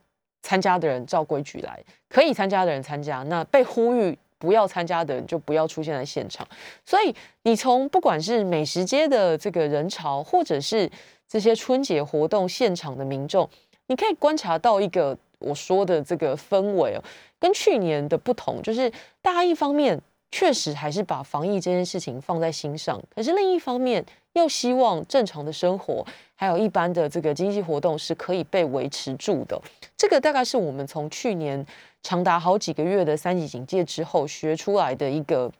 [0.42, 6.46] 参加的人照规矩来，可以参加的人参加，那被呼吁不要参加的人就不要出现在现场。
[6.84, 10.90] 所以，你从不管是美食街的这个人潮，或者是
[11.28, 13.48] 这些春节活动现场的民众。
[13.88, 17.02] 你可以观察到一个我说的这个氛围哦，
[17.38, 18.90] 跟去年的不同，就是
[19.22, 19.98] 大家一方面
[20.30, 29.60] 确实还是把防疫这件事情放在心上，可是另一方面又希望正常的生活，还有一般的这个经济活动是可以被维持住的。
[29.96, 31.64] 这个大概是我们从去年
[32.02, 35.50] 长达好几个月的三级警戒之后学出来的一个，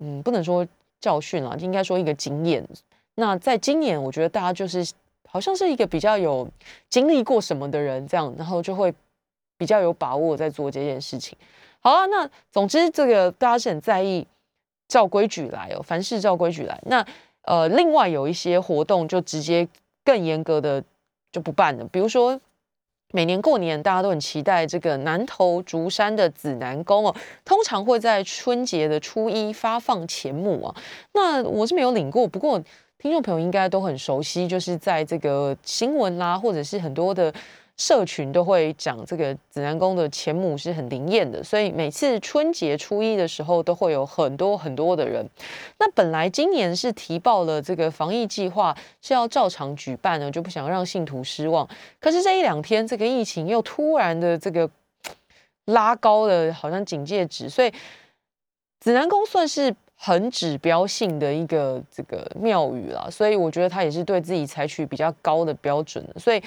[0.00, 0.66] 嗯，不能说
[1.00, 2.66] 教训啊，应该说一个经验。
[3.14, 4.92] 那在今年，我觉得大家就是。
[5.26, 6.48] 好像是一个比较有
[6.88, 8.94] 经历过什么的人，这样，然后就会
[9.58, 11.36] 比较有把握在做这件事情。
[11.84, 14.26] 好啊，那总之这个大家是很在意
[14.88, 16.80] 照规矩来哦，凡事照规矩来。
[16.86, 17.06] 那
[17.42, 19.68] 呃，另外有一些活动就直接
[20.02, 20.82] 更严格的
[21.30, 22.40] 就不办了，比如说
[23.12, 30.74] 每年过年大家都很期待这个南投竹山的紫南宫哦，通常会在春节的初一发放钱母啊。
[31.12, 32.60] 那我是没有领过，不过。
[32.96, 37.30] 听众朋友应该都很熟悉，就是在这个新闻啦，或者是很多的
[37.76, 45.28] 社群都会讲这个紫南宫的前母是很灵验的，所以每次春节初一的时候都会有很多很多的人。
[45.78, 51.68] 那本来今年是提报了这个防疫计划是要照常举办的，就不想让信徒失望。
[51.98, 54.70] 可是这一两天这个疫情又突然的这个
[55.66, 57.72] 拉高了，好像警戒值，所以
[58.80, 59.74] 紫南宫算是。
[59.96, 66.04] 很指标性的一个这个庙宇啦，所以我觉得他也是对自己采取比较高的标准。
[66.16, 66.42] 所以，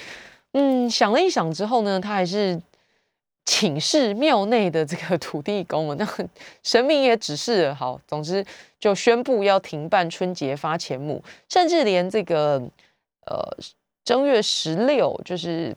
[0.52, 2.60] 嗯，想了一想之后呢，他还是
[3.44, 6.06] 请示庙内的这个土地公了，那
[6.62, 8.44] 神明也指示了，好，总之
[8.78, 12.62] 就宣布要停办春节发钱母，甚至连这个
[13.26, 13.56] 呃
[14.04, 15.76] 正月十六就是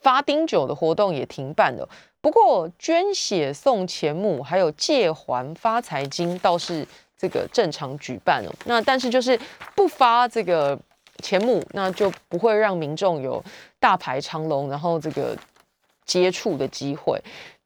[0.00, 1.88] 发丁酒的活动也停办了。
[2.20, 8.52] 不过捐血送钱母，还有借还发财金，倒是这个正常举办哦。
[8.66, 9.38] 那但是就是
[9.74, 10.78] 不发这个
[11.20, 13.42] 钱母，那就不会让民众有
[13.78, 15.36] 大排长龙，然后这个
[16.04, 17.20] 接触的机会。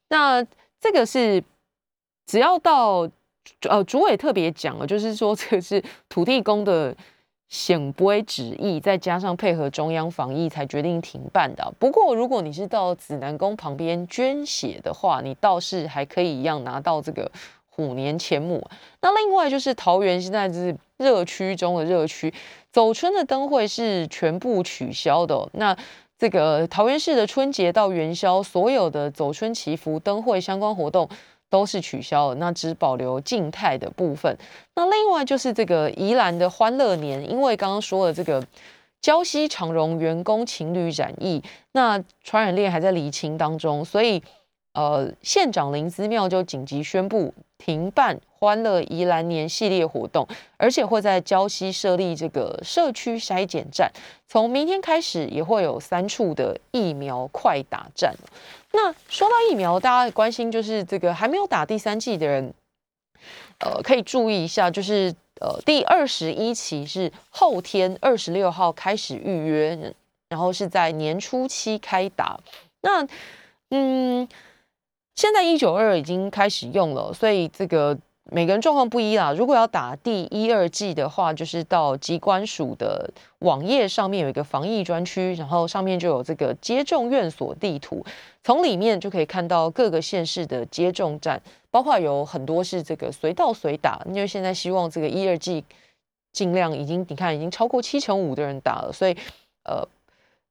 [0.09, 0.45] 那
[0.81, 1.43] 这个是
[2.27, 3.09] 只要到
[3.69, 6.95] 呃主委特别讲了，就是说这个是土地公的
[7.49, 11.73] 显不会旨意，再加上配合中央防疫才决定停办的。
[11.79, 17.31] 不过，如果你是到紫南宫旁边捐血的话，你倒是还可以一样拿到这个
[17.69, 18.67] 虎年钱母。
[19.03, 22.33] 那另外就是桃园现在是热区中的热区，
[22.75, 25.49] 走春的灯会是全部取消的。
[25.53, 25.75] 那
[26.19, 31.09] 这个桃园市的春节到元宵，所有的走春祈福灯会相关活动。
[31.51, 34.37] 都是取消了，那只保留静态的部分。
[34.75, 38.45] 那另外就是这个宜兰的欢乐年，因为刚刚说了这个
[39.01, 44.21] 礁溪长荣员工情侣染疫，那传染链还在厘清当中，所以
[44.75, 53.91] 呃，县长林姿妙就紧急宣布停办欢乐宜兰年系列活动，而且会在礁溪设立这个社区筛检站，
[54.27, 58.15] 从明天开始也会有三处的疫苗快打站。
[58.73, 62.53] 那说到疫苗，大家关心就是这个还没有打第三剂的人，
[63.61, 69.95] 呃，可以注意一下，就是呃，第二十一期是后天二十六号开始预约，
[70.29, 72.41] 然后是在年初期开打。
[72.83, 73.07] 那
[73.71, 74.29] 嗯，
[75.15, 77.99] 现在一九二已经开始用了，所以这个。
[78.33, 79.35] 每个人状况不一啦。
[79.35, 88.03] 如果要打第一、二剂的话，就是到机关署的网页上面有一个防疫专区，然后上面就有这个接种院所地图，
[88.43, 95.63] 从里面就可以看到各个县市的接种站，包括有很多是这个随到随打，因为现在希望这个一、二剂
[96.33, 99.15] 尽量已经你看已经超过七成五的人打了，所以
[99.65, 99.87] 呃，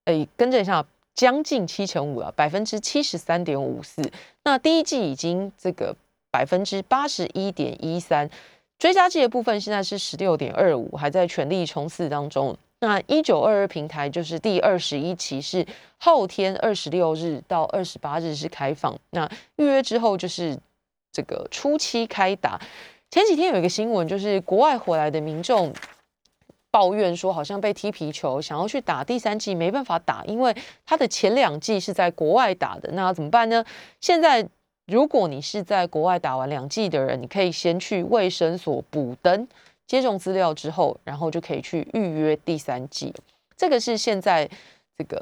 [0.06, 4.02] 诶，跟着一下，将近七成五了，百分之七十三点五四。
[4.44, 5.96] 那第一季已经这个。
[6.34, 8.28] 百分之八十一点一三，
[8.80, 12.58] 追加剂的部分现在是十六点二五，还在全力冲刺当中。
[12.80, 15.64] 那一九二二平台就是第二十一期，是
[16.00, 18.98] 后天二十六日到二十八日是开放。
[19.12, 20.58] 那预约之后就是
[21.12, 22.60] 这个初期开打。
[23.12, 25.72] 前几天有一个新闻，就是国外回来的民众
[26.74, 32.90] 抱怨说，好像被踢皮球，想要去打第三季没办法打，因为他的前两季是在国外打的。
[32.94, 33.64] 那怎么办呢？
[34.02, 34.50] 现在。
[34.86, 39.48] 如果你是在国外打完两剂的人，你可以先去卫生所补登
[39.88, 43.14] 接种资料之后，然后就可以去预约第三剂。
[43.56, 44.50] 这个是现在
[44.98, 45.18] 这个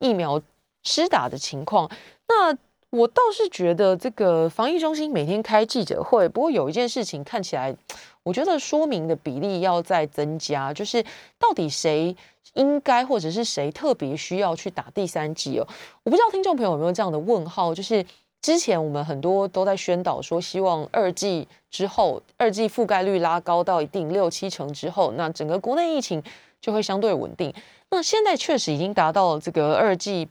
[0.00, 0.42] 疫苗
[0.82, 1.88] 施打的情况。
[2.26, 2.52] 那
[2.96, 7.74] 我倒是觉得这个防疫中心每天开记者会，不过有一件事情看起来，
[8.22, 11.02] 我觉得说明的比例要再增加，就是
[11.38, 12.16] 到底谁。
[12.54, 15.68] 应该或者是谁特别需要去打第三剂哦？
[16.04, 18.02] 我不知道听众朋友有没有这样的问号，就是
[18.40, 26.22] 之前我们很多都在宣导说，希望二剂之后，二剂覆盖率拉高到一定六七成之后，那整个国内疫情
[26.58, 27.52] 就会相对稳定。
[27.90, 30.26] 那现在确实已经达到这个二剂，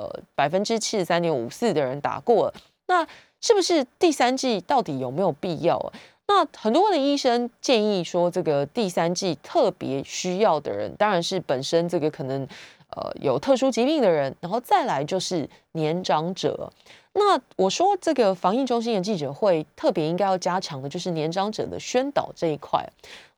[0.00, 2.54] 呃，百分之七十三点五四的人打过了，
[2.86, 3.06] 那
[3.42, 5.92] 是不是第三剂到底有没有必要？
[6.26, 12.48] 那很多的医生建议说，这个第三季特别需要的人，当然是本身这个可能
[12.96, 16.72] 呃有特殊疾病的人，然后再来就是年长者。
[17.12, 22.88] 那我说这个防疫中心的记者会特别应该要加强的，就是年长者的宣导这一块。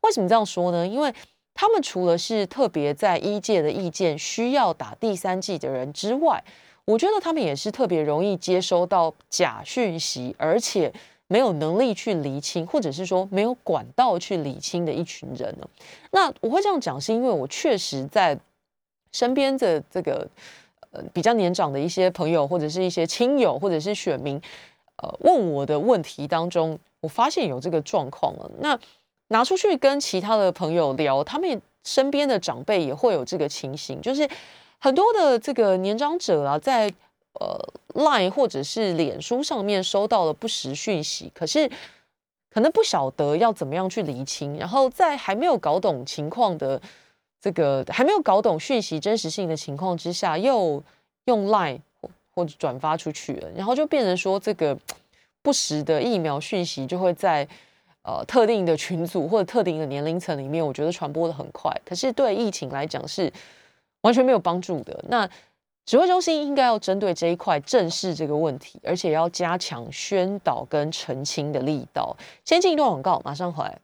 [0.02, 0.86] 为什么这样说呢？
[0.86, 1.12] 因为
[1.54, 6.42] 他们除了是特别在医界的意见需要打第三季的人之外，
[6.84, 10.92] 我觉得他们也是特别容易接收到假讯息，而且。
[11.28, 15.66] 没有能力去理清，或者是说没有管道去理清的一群人呢？
[16.10, 18.38] 那我会这样讲，是因为我确实在
[19.12, 20.28] 身边的这个
[20.90, 24.38] 呃比较年长的一些朋友，或者是一些亲友，或者是选民，
[24.96, 28.50] 呃问我的问题当中，我发现有这个状况了。
[28.58, 28.78] 那
[29.32, 34.28] 拿出去跟其他的朋友聊，他们身边的长辈也会有这个情形，就是
[34.78, 36.92] 很多的这个年长者啊，在。
[37.40, 37.58] 呃
[37.94, 41.66] ，Line 或者是脸书上面收到了不实讯息，可是
[42.50, 46.78] 可能不晓得要怎么样去厘清，然后在还没有搞懂情况的
[47.40, 50.84] 这个还没有搞懂讯息真实性的情况之下，又
[51.24, 51.80] 用 Line
[52.34, 54.78] 或者转发出去了，然后就变成说这个
[55.40, 57.48] 不实的疫苗讯息就会在
[58.02, 63.32] 呃特定的群组或者特定的年龄层里面，我觉得传播的很快，可是对疫情来讲是
[64.02, 65.04] 完全没有帮助的。
[65.08, 65.28] 那
[65.84, 72.16] 指挥中心应该要针对这一块正视这个问题，而且要加强宣导跟澄清的力道。
[72.44, 73.78] 先进一段广告，马上回来。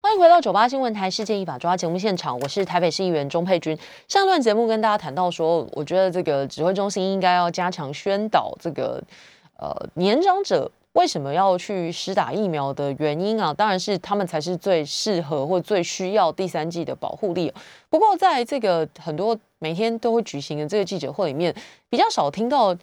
[0.00, 3.76] 欢迎回到九八新闻台《世界一把抓》节目现场，我是台北市议员钟佩君。
[4.06, 9.02] 上段节目跟大家谈到说，我觉得这个指挥中心应该要加强宣导这个
[9.58, 10.70] 呃年长者。
[10.98, 13.54] 为什么要去施打疫苗的原因啊？
[13.54, 17.52] 当然是他们才是最适合或最需要第三季的保护力。
[17.88, 21.54] 不过，在这个很多每天都会举行的这个记者会里面，
[21.88, 22.74] 比较少听到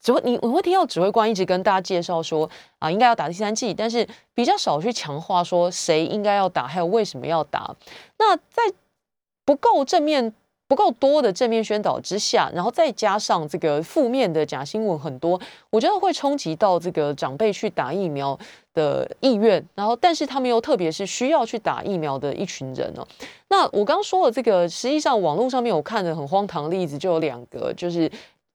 [0.00, 2.50] 指挥你我会听到指挥官一直跟大家介绍说
[2.80, 4.04] 啊，应该要打第三剂，但是
[4.34, 7.76] 比较少去强化说谁应该要打，还有为什么要打。
[8.18, 8.62] 那在
[9.44, 10.34] 不够正面。
[10.70, 18.38] 不够多的正面宣导之下，然后再加上这个负面的假新闻很多，我觉得会冲击到这个长辈去打疫苗
[18.72, 19.60] 的意愿。
[19.74, 23.04] 然后，但是他们又特别是需要去打疫苗的一群人哦。
[23.48, 28.08] 那我刚刚说的这个，实际上网络上面我看的很荒唐的例子就有两个，就是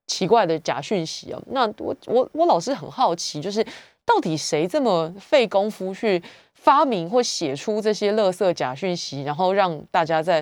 [0.08, 1.44] 奇怪的假讯息哦。
[1.48, 3.62] 那我我我老是很好奇，就是
[4.06, 10.42] 到底谁这么费功夫去发明或写出这些垃圾假讯息，然后让大家在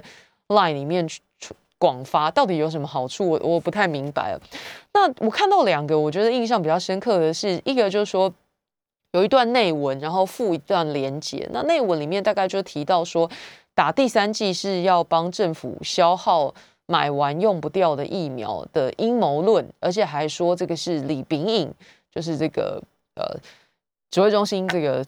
[0.49, 1.19] Line 里面去。
[1.83, 3.29] 广发到底有什么好处？
[3.29, 4.39] 我我不太明白。
[4.93, 8.33] 那我看到两个，我觉得印象比较深刻的是，一个就是说
[9.11, 11.45] 有一段内文，然后附一段连结。
[11.51, 13.29] 那内文里面大概就提到说，
[13.75, 16.55] 打第三剂是要帮政府消耗
[16.85, 21.69] 买完用不掉的疫苗的阴谋论，而且还说这个是李炳颖，
[22.09, 22.81] 就是这个
[23.15, 23.37] 呃
[24.09, 25.05] 指挥中心这个。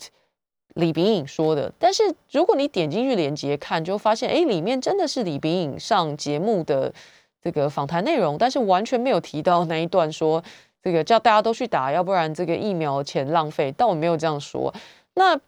[0.75, 6.93] 李炳颖说的，但是如果你点进去连接看，就发现哎，里面真的是李炳颖上节目的
[7.41, 10.43] 这个访谈内容，但是完全没有提到那一段说
[10.83, 13.73] 这个叫大家都去打，要不然这个疫苗钱浪费。
[13.77, 14.73] 但我没有这样说。
[15.13, 15.39] 那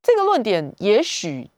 [0.00, 1.50] 这个论点，也许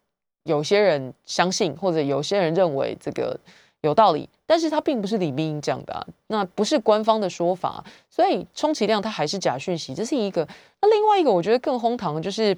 [0.44, 3.38] 有些人相信，或者有些人认为这个
[3.82, 10.48] 有道理，但是他并不是李炳颖讲的，那不是官方的说法，所以充其量它还是假讯息，这是一个。
[10.80, 12.56] 那另外一个，我觉得更荒唐的就是。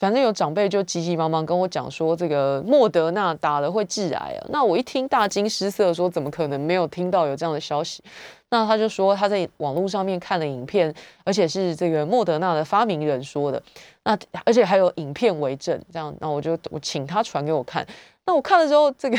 [0.00, 4.46] 反正有长辈就急急忙忙跟我讲说，这个莫德纳打了会致癌啊。
[4.48, 8.02] 那我一听大惊失色，说怎么可能没有听到有这样的消息？
[8.48, 10.92] 那他就说他在网络上面看了影片，
[11.22, 13.62] 而且是这个莫德纳的发明人说的。
[14.04, 17.86] 那而且还有影片为证，这样，那我就我请他传给我看。
[18.24, 19.18] 那我看了之后，这个。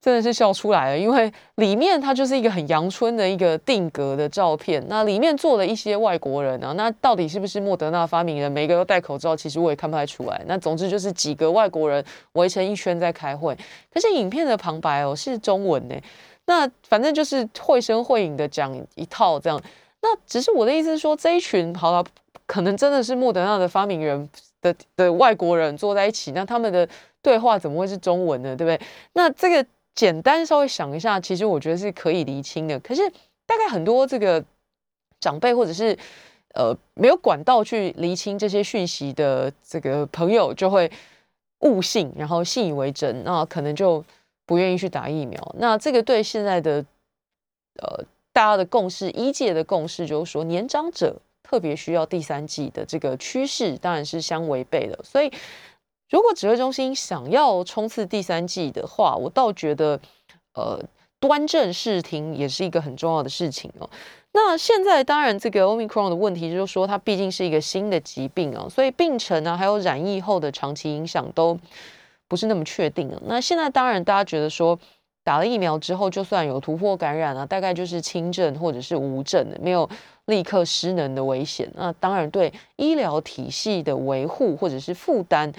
[0.00, 4.82] 真的是笑出来了，因为里面它就是一个很阳春的一个定格的照片。
[4.88, 8.50] 那里面坐了一些外国人啊，那到底是不是莫德纳发明人？
[8.50, 10.42] 每个都戴口罩，其实我也看不太出来。
[10.46, 13.54] 那总之就是几个外国人围成一圈在开会。
[13.92, 15.94] 可是影片的旁白哦是中文呢，
[16.46, 19.60] 那反正就是绘声绘影的讲一套这样。
[20.00, 22.02] 那只是我的意思是说，这一群好了，
[22.46, 24.26] 可能真的是莫德纳的发明人
[24.62, 26.88] 的的外国人坐在一起，那他们的
[27.20, 28.56] 对话怎么会是中文呢？
[28.56, 28.80] 对不对？
[29.12, 29.66] 那这个。
[29.94, 32.78] 简单稍微想一下，其实我觉得是可以厘清的。
[32.80, 33.08] 可是
[33.44, 34.42] 大概很多这个
[35.20, 35.98] 长辈或者是
[36.54, 40.90] 呃没有管道去厘清这些讯息的这个朋友，就会
[41.60, 44.02] 误信，然后信以为真，那可能就
[44.46, 45.54] 不愿意去打疫苗。
[45.58, 46.84] 那这个对现在的
[47.82, 54.98] 呃大家的共识，一届的共识就是说，年长者特别需要第三季的这个趋势，当然是相违背的。
[55.02, 55.30] 所以。
[56.10, 60.00] 如果指挥中心想要冲刺第三季的话，我倒觉得，
[60.54, 60.82] 呃，
[61.20, 63.88] 端正视听也是一个很重要的事情哦。
[64.32, 71.56] 那现在当然，这个 Omicron 的问题就是说，它毕竟是一个新的疾病啊，所以病程啊，还有染疫后的长期影响都
[72.26, 73.20] 不是那么确定啊。
[73.26, 74.76] 那现在当然，大家觉得说，
[75.22, 79.88] 打了疫苗之后，就算有突破感染啊，大概就是轻症或者是无症的，没有
[80.26, 81.70] 立刻失能的危险。
[81.76, 85.52] 那当然，对医疗体系的维护或者是负担。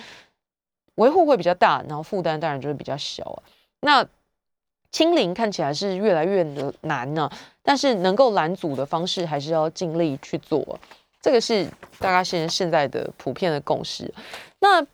[1.02, 3.38] 维护会比较大，然后负担当然就会比较小啊。
[3.82, 4.08] 那
[4.91, 6.43] 清零看起来是越来越
[6.82, 7.30] 难呢，
[7.62, 10.80] 但是能够拦阻的方式还是要尽力去做，
[11.22, 11.66] 这个是
[11.99, 14.14] 大家现现在的普遍的共识。
[14.60, 14.86] 那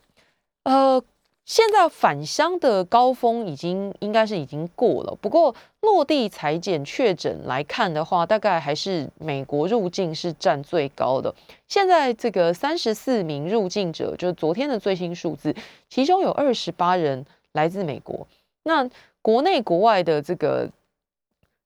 [0.64, 1.04] 呃。
[1.48, 11.34] 现在返乡的高峰已经应该是已经过了，不过落地裁剪确诊来看的话，大概还是美国入境是占最高的。
[11.70, 15.56] 现在这个三十四名入境者，就是昨天的最新数字，
[15.90, 18.28] 其中有二十八人来自美国。
[18.64, 18.90] 那
[19.22, 20.70] 国内国外的这个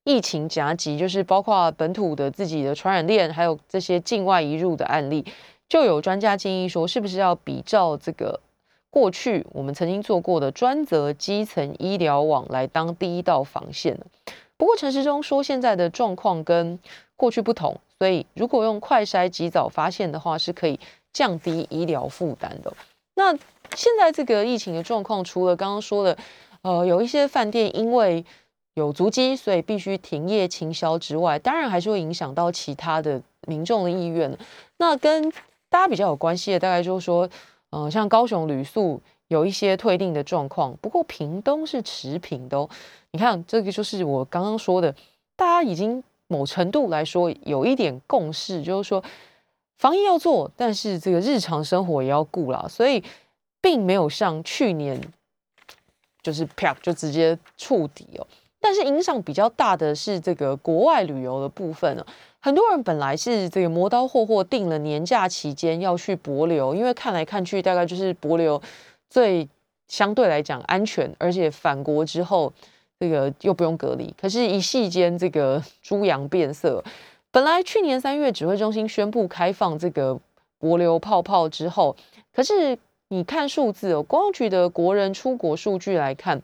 [0.04, 5.26] 疫情夹击，就是包括本土的自己的传染链，还有这些境外移入的案例，
[5.68, 8.40] 就有专家建议说，是不是要比照这个。
[8.92, 13.98] 过去我们曾经做过的专责基层医疗网来当第一道防线
[14.58, 16.78] 不过陈时中说现在的状况跟
[17.16, 20.80] 过去不同，所以如果用快筛及早发现的话，是可以
[21.14, 22.72] 降低医疗负担的。
[23.16, 23.34] 那
[23.76, 26.18] 现在这个疫情的状况，除了刚刚说的，
[26.62, 28.26] 呃，有一些饭店因为
[28.74, 34.38] 有足迹，所以必须停业清销之外，当然还是会影响到其他的民众的意愿。
[34.78, 35.32] 那跟
[35.70, 37.30] 大家比较有关系的，大概就是说。
[37.72, 42.70] 嗯，像高雄旅宿有一些退订的状况，不过屏东是持平的哦。
[43.12, 44.94] 你看，这个就是我刚刚说的，
[45.36, 49.04] 大家已经某程度来说有一点共识，就是说
[49.78, 53.04] 防疫要做，但是这个日常生活也要顾啦，所以
[53.62, 55.02] 并没有像去年
[56.22, 58.28] 就是啪就直接触底哦。
[58.62, 62.06] 但是影响比较大的是这个国外旅游的部分呢。
[62.40, 68.62] 很多人本来是这个磨刀霍霍定了年假期间要去博流，因为看来看去大概就是博流
[69.10, 69.48] 最
[69.88, 72.52] 相对来讲安全，而且返国之后
[73.00, 74.14] 这个又不用隔离。
[74.20, 76.84] 可是，一夕间这个猪羊变色。
[77.30, 80.20] 本来去年三月指挥中心宣布开放这个
[80.58, 81.96] 博流泡泡之后，
[82.34, 82.78] 可是
[83.10, 86.42] 你看数字哦，公安局的国人出国数据来看，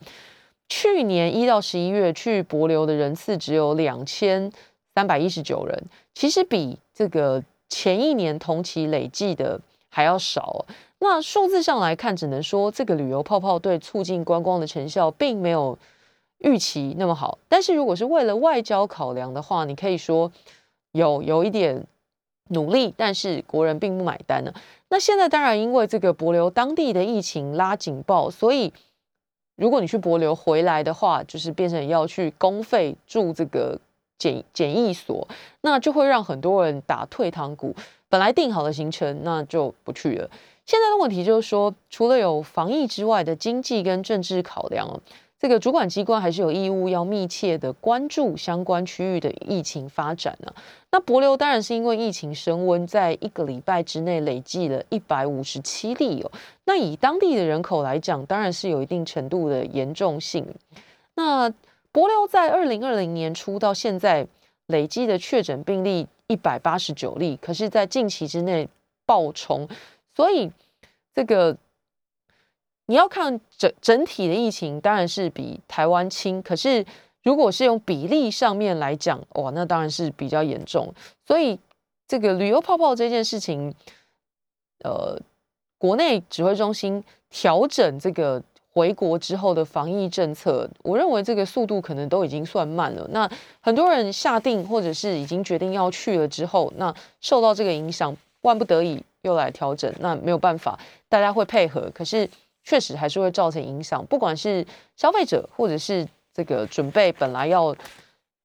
[0.70, 4.52] 去年一到十一月去博流的人次只有两千。
[4.96, 5.84] 三百一十九人，
[6.16, 10.66] 其实比这个前一年同期累计的还要少。
[10.98, 15.78] 那数字上来看，只能说这个旅游泡泡对促进观光的成效并没有
[16.40, 17.38] 预期那么好。
[17.48, 20.32] 但是如果是为了外交考量的话，你可以说
[20.94, 21.86] 有有一点
[22.48, 24.52] 努力，但是国人并不买单呢。
[24.90, 28.74] 那现在当然因为这个博流当地的疫情拉警报，所以
[29.58, 33.78] 如果你去博流回来的话，就是变成要去公费住这个。
[34.20, 35.28] 检检疫所，
[35.62, 37.76] 那就会让很多人打退堂鼓。
[38.10, 40.28] 本来定好的行程，那就不去了。
[40.66, 45.02] 现在的问题就是说，除了有防疫之外的经济跟政治考量，
[45.40, 50.52] 这个主管机关还是有义务要密切的关注相关区域的疫情发展呢。
[50.92, 56.32] 那博流当然是因为疫情升温，在一个礼拜之内累计了一百五十七例哦。
[56.66, 60.46] 那以当地的人口来讲，当然是有一定程度的严重性。
[61.16, 61.54] 那
[61.92, 64.28] 博流在二零二零年初到现在
[64.66, 68.68] 累计的确诊病例一百八十九例，可是，在近期之内
[69.06, 69.68] 爆冲，
[70.16, 70.52] 所以
[71.14, 71.56] 这个
[72.88, 76.42] 你要看整整体的疫情，当然是比台湾轻。
[76.42, 76.86] 可是，
[77.24, 80.94] 如果是用比例上面来讲，哇，那当然是比较严重。
[81.26, 81.58] 所以，
[82.08, 83.74] 这个旅游泡泡这件事情，
[84.84, 85.18] 呃，
[85.78, 88.44] 国内指挥中心调整这个。
[88.74, 93.08] 回国之后的防疫政策，我认为这个速度可能都已经算慢了。
[93.10, 93.28] 那
[93.60, 100.80] 很多人下定或者是已经决定要去了之后，那受到这个影响，万不得已又来调整，那没有办法，
[101.10, 102.30] 大家会配合，可是
[102.68, 104.06] 确实还是会造成影响。
[104.08, 104.66] 不管是
[104.98, 107.74] 消费者或者是这个准备本来要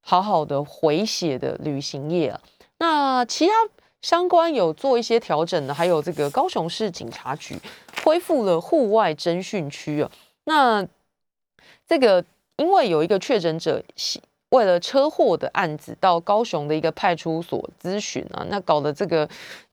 [0.00, 2.40] 好好的回血的旅行业啊，
[2.78, 3.52] 那其他
[4.00, 7.58] 相关有做一些调整的，还有这个高雄市警察局
[8.04, 10.10] 恢复了户外侦讯区啊。
[10.44, 10.86] 那
[11.88, 12.24] 这个，
[12.58, 13.82] 因为有一个确诊者
[14.50, 19.28] 为了车祸的案子到高雄的一个派出所咨询啊，那搞得这个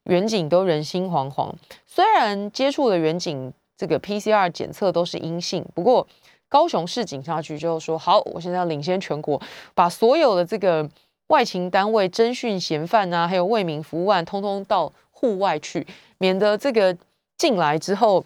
[0.06, 1.54] 远景都人心惶惶。
[1.86, 6.06] 虽然接触的远景这个 PCR 检测都是阴性，不过
[6.50, 9.42] 高雄市警察局就说：好，我现在要领先全国，
[9.74, 10.90] 把所有的这个
[11.28, 16.98] 外勤单位侦讯嫌犯啊，还有为民服务案，通通到户外去，免得这个
[17.38, 18.26] 进来之后，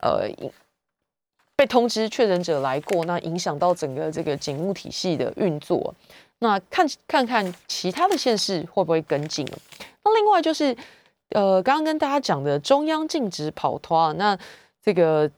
[0.00, 0.28] 呃。
[1.56, 5.94] 被通知确诊者来过，那影响到整个这个警务体系的运作。
[6.38, 9.46] 那看看看其他的县市会不会跟进
[10.02, 10.74] 那另外就是，
[11.32, 14.38] 呃，刚刚跟大家讲的中央禁止跑脱，那
[14.82, 15.30] 这个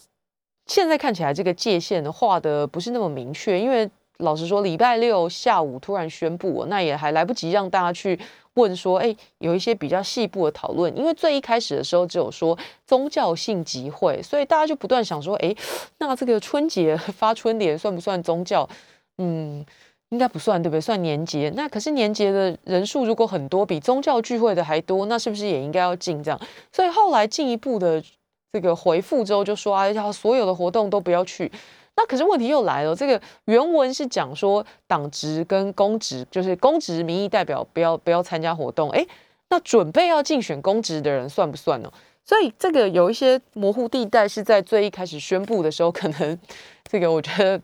[0.66, 8.18] 现在看起来这个界限画的不是那么明确，因为老实说，礼拜六下午突然宣布，那也还来不及让大家去。
[8.57, 12.55] 问说，哎，有一些比较细部的讨论，因为最一开始的时候只有说
[12.86, 15.57] 宗教性集会，所以大家就不断想说，哎，
[15.97, 18.68] 那这个春节 发春联算不算宗教？
[19.16, 19.64] 嗯，
[20.11, 20.80] 应该不算，对不对？
[20.82, 21.51] 算年节。
[21.57, 26.38] 那可是年节的人数如果很多，比宗教聚会的还多，那是不是也应该要禁这样？
[26.70, 28.05] 所以后来进一步的
[28.53, 31.50] 这个回复之后，就说啊，要所有的活动都不要去。
[31.96, 39.07] 那可是问题又来了，这个原文是讲说党职跟公职，就是公职民意代表不要不要参加活动，哎，
[39.48, 41.90] 那准备要竞选公职的人算不算呢？
[42.24, 46.38] 所以这个有一些模糊地带是在最一开始宣布的时候，可能
[46.88, 47.61] 这个我觉得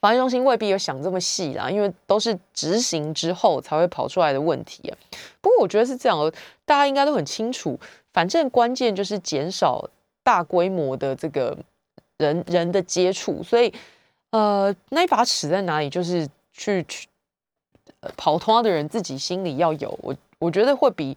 [0.00, 4.98] 防疫中心未必有想这么细啦，因为都是执行之后才会跑出来的问题啊。
[5.40, 6.32] 不过我觉得是这样，
[6.64, 7.78] 大家应该都很清楚，
[8.12, 9.88] 反正关键就是减少
[10.28, 11.56] 大规模的这个。
[12.20, 13.72] 人人的接触，所以
[14.30, 15.88] 呃，那一把尺在哪里？
[15.88, 17.06] 就是去去
[18.16, 21.16] 跑通的人自己心里要有我，我觉得会比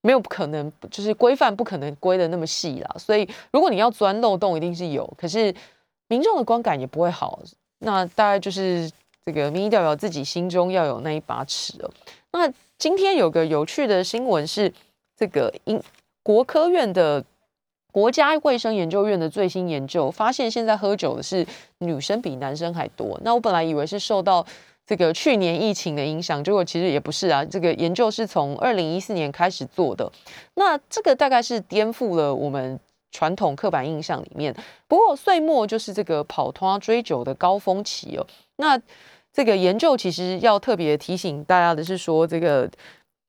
[0.00, 2.96] 没有不可能，就是规范不可能规的那么细啦。
[2.98, 5.54] 所以如果你要钻漏洞，一定是有，可是
[6.08, 7.42] 民众的观感也不会好。
[7.80, 8.90] 那大概就是
[9.26, 11.90] 这个民意代表自己心中要有那一把尺哦。
[12.32, 14.72] 那今天有个有趣的新闻是，
[15.14, 15.78] 这个英
[16.22, 17.22] 国科院的。
[17.92, 21.46] 国家卫生研究院的最新研究发现，现在喝酒的是
[21.78, 23.18] 女生比男生还多。
[23.22, 24.44] 那我本来以为是受到
[24.86, 27.44] 这个去年疫情的影响，结果其实也不是啊。
[27.44, 30.10] 这个研究是从二零一四年开始做的，
[30.54, 32.78] 那这个大概是颠覆了我们
[33.12, 34.54] 传统刻板印象里面。
[34.88, 38.26] 不过岁末就是这个跑团追酒的高峰期哦。
[38.56, 38.80] 那
[39.32, 42.68] 这个研究其实要特别提醒大家的是说，这个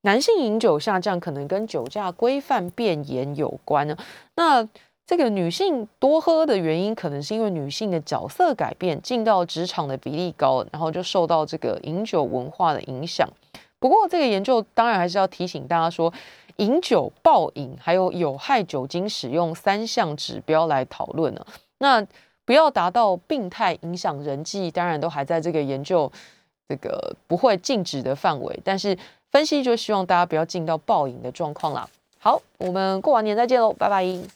[0.02, 3.96] 男性饮酒下降可能跟酒驾规范变严有关呢。
[4.36, 4.68] 那
[5.06, 13.28] 这个女性多喝的原因，可能是因为女性的角色改变，进到职场的比例高，然后就受到这个饮酒文化的影响。
[13.78, 16.14] 不过，这个研究当然还是要提醒大家说，
[16.58, 21.46] 饮酒、暴饮还有有害酒精使用三项指标来讨论呢。
[21.80, 22.06] 那
[22.46, 26.10] 不要达到病态影响人际，当然都还在这个研究
[26.72, 28.58] 这个不会禁止的范围。
[28.64, 28.98] 但是
[29.30, 31.86] 分析就希望大家不要进到暴饮的状况啦。
[32.18, 34.06] 好，我们过完年再见喽，拜拜。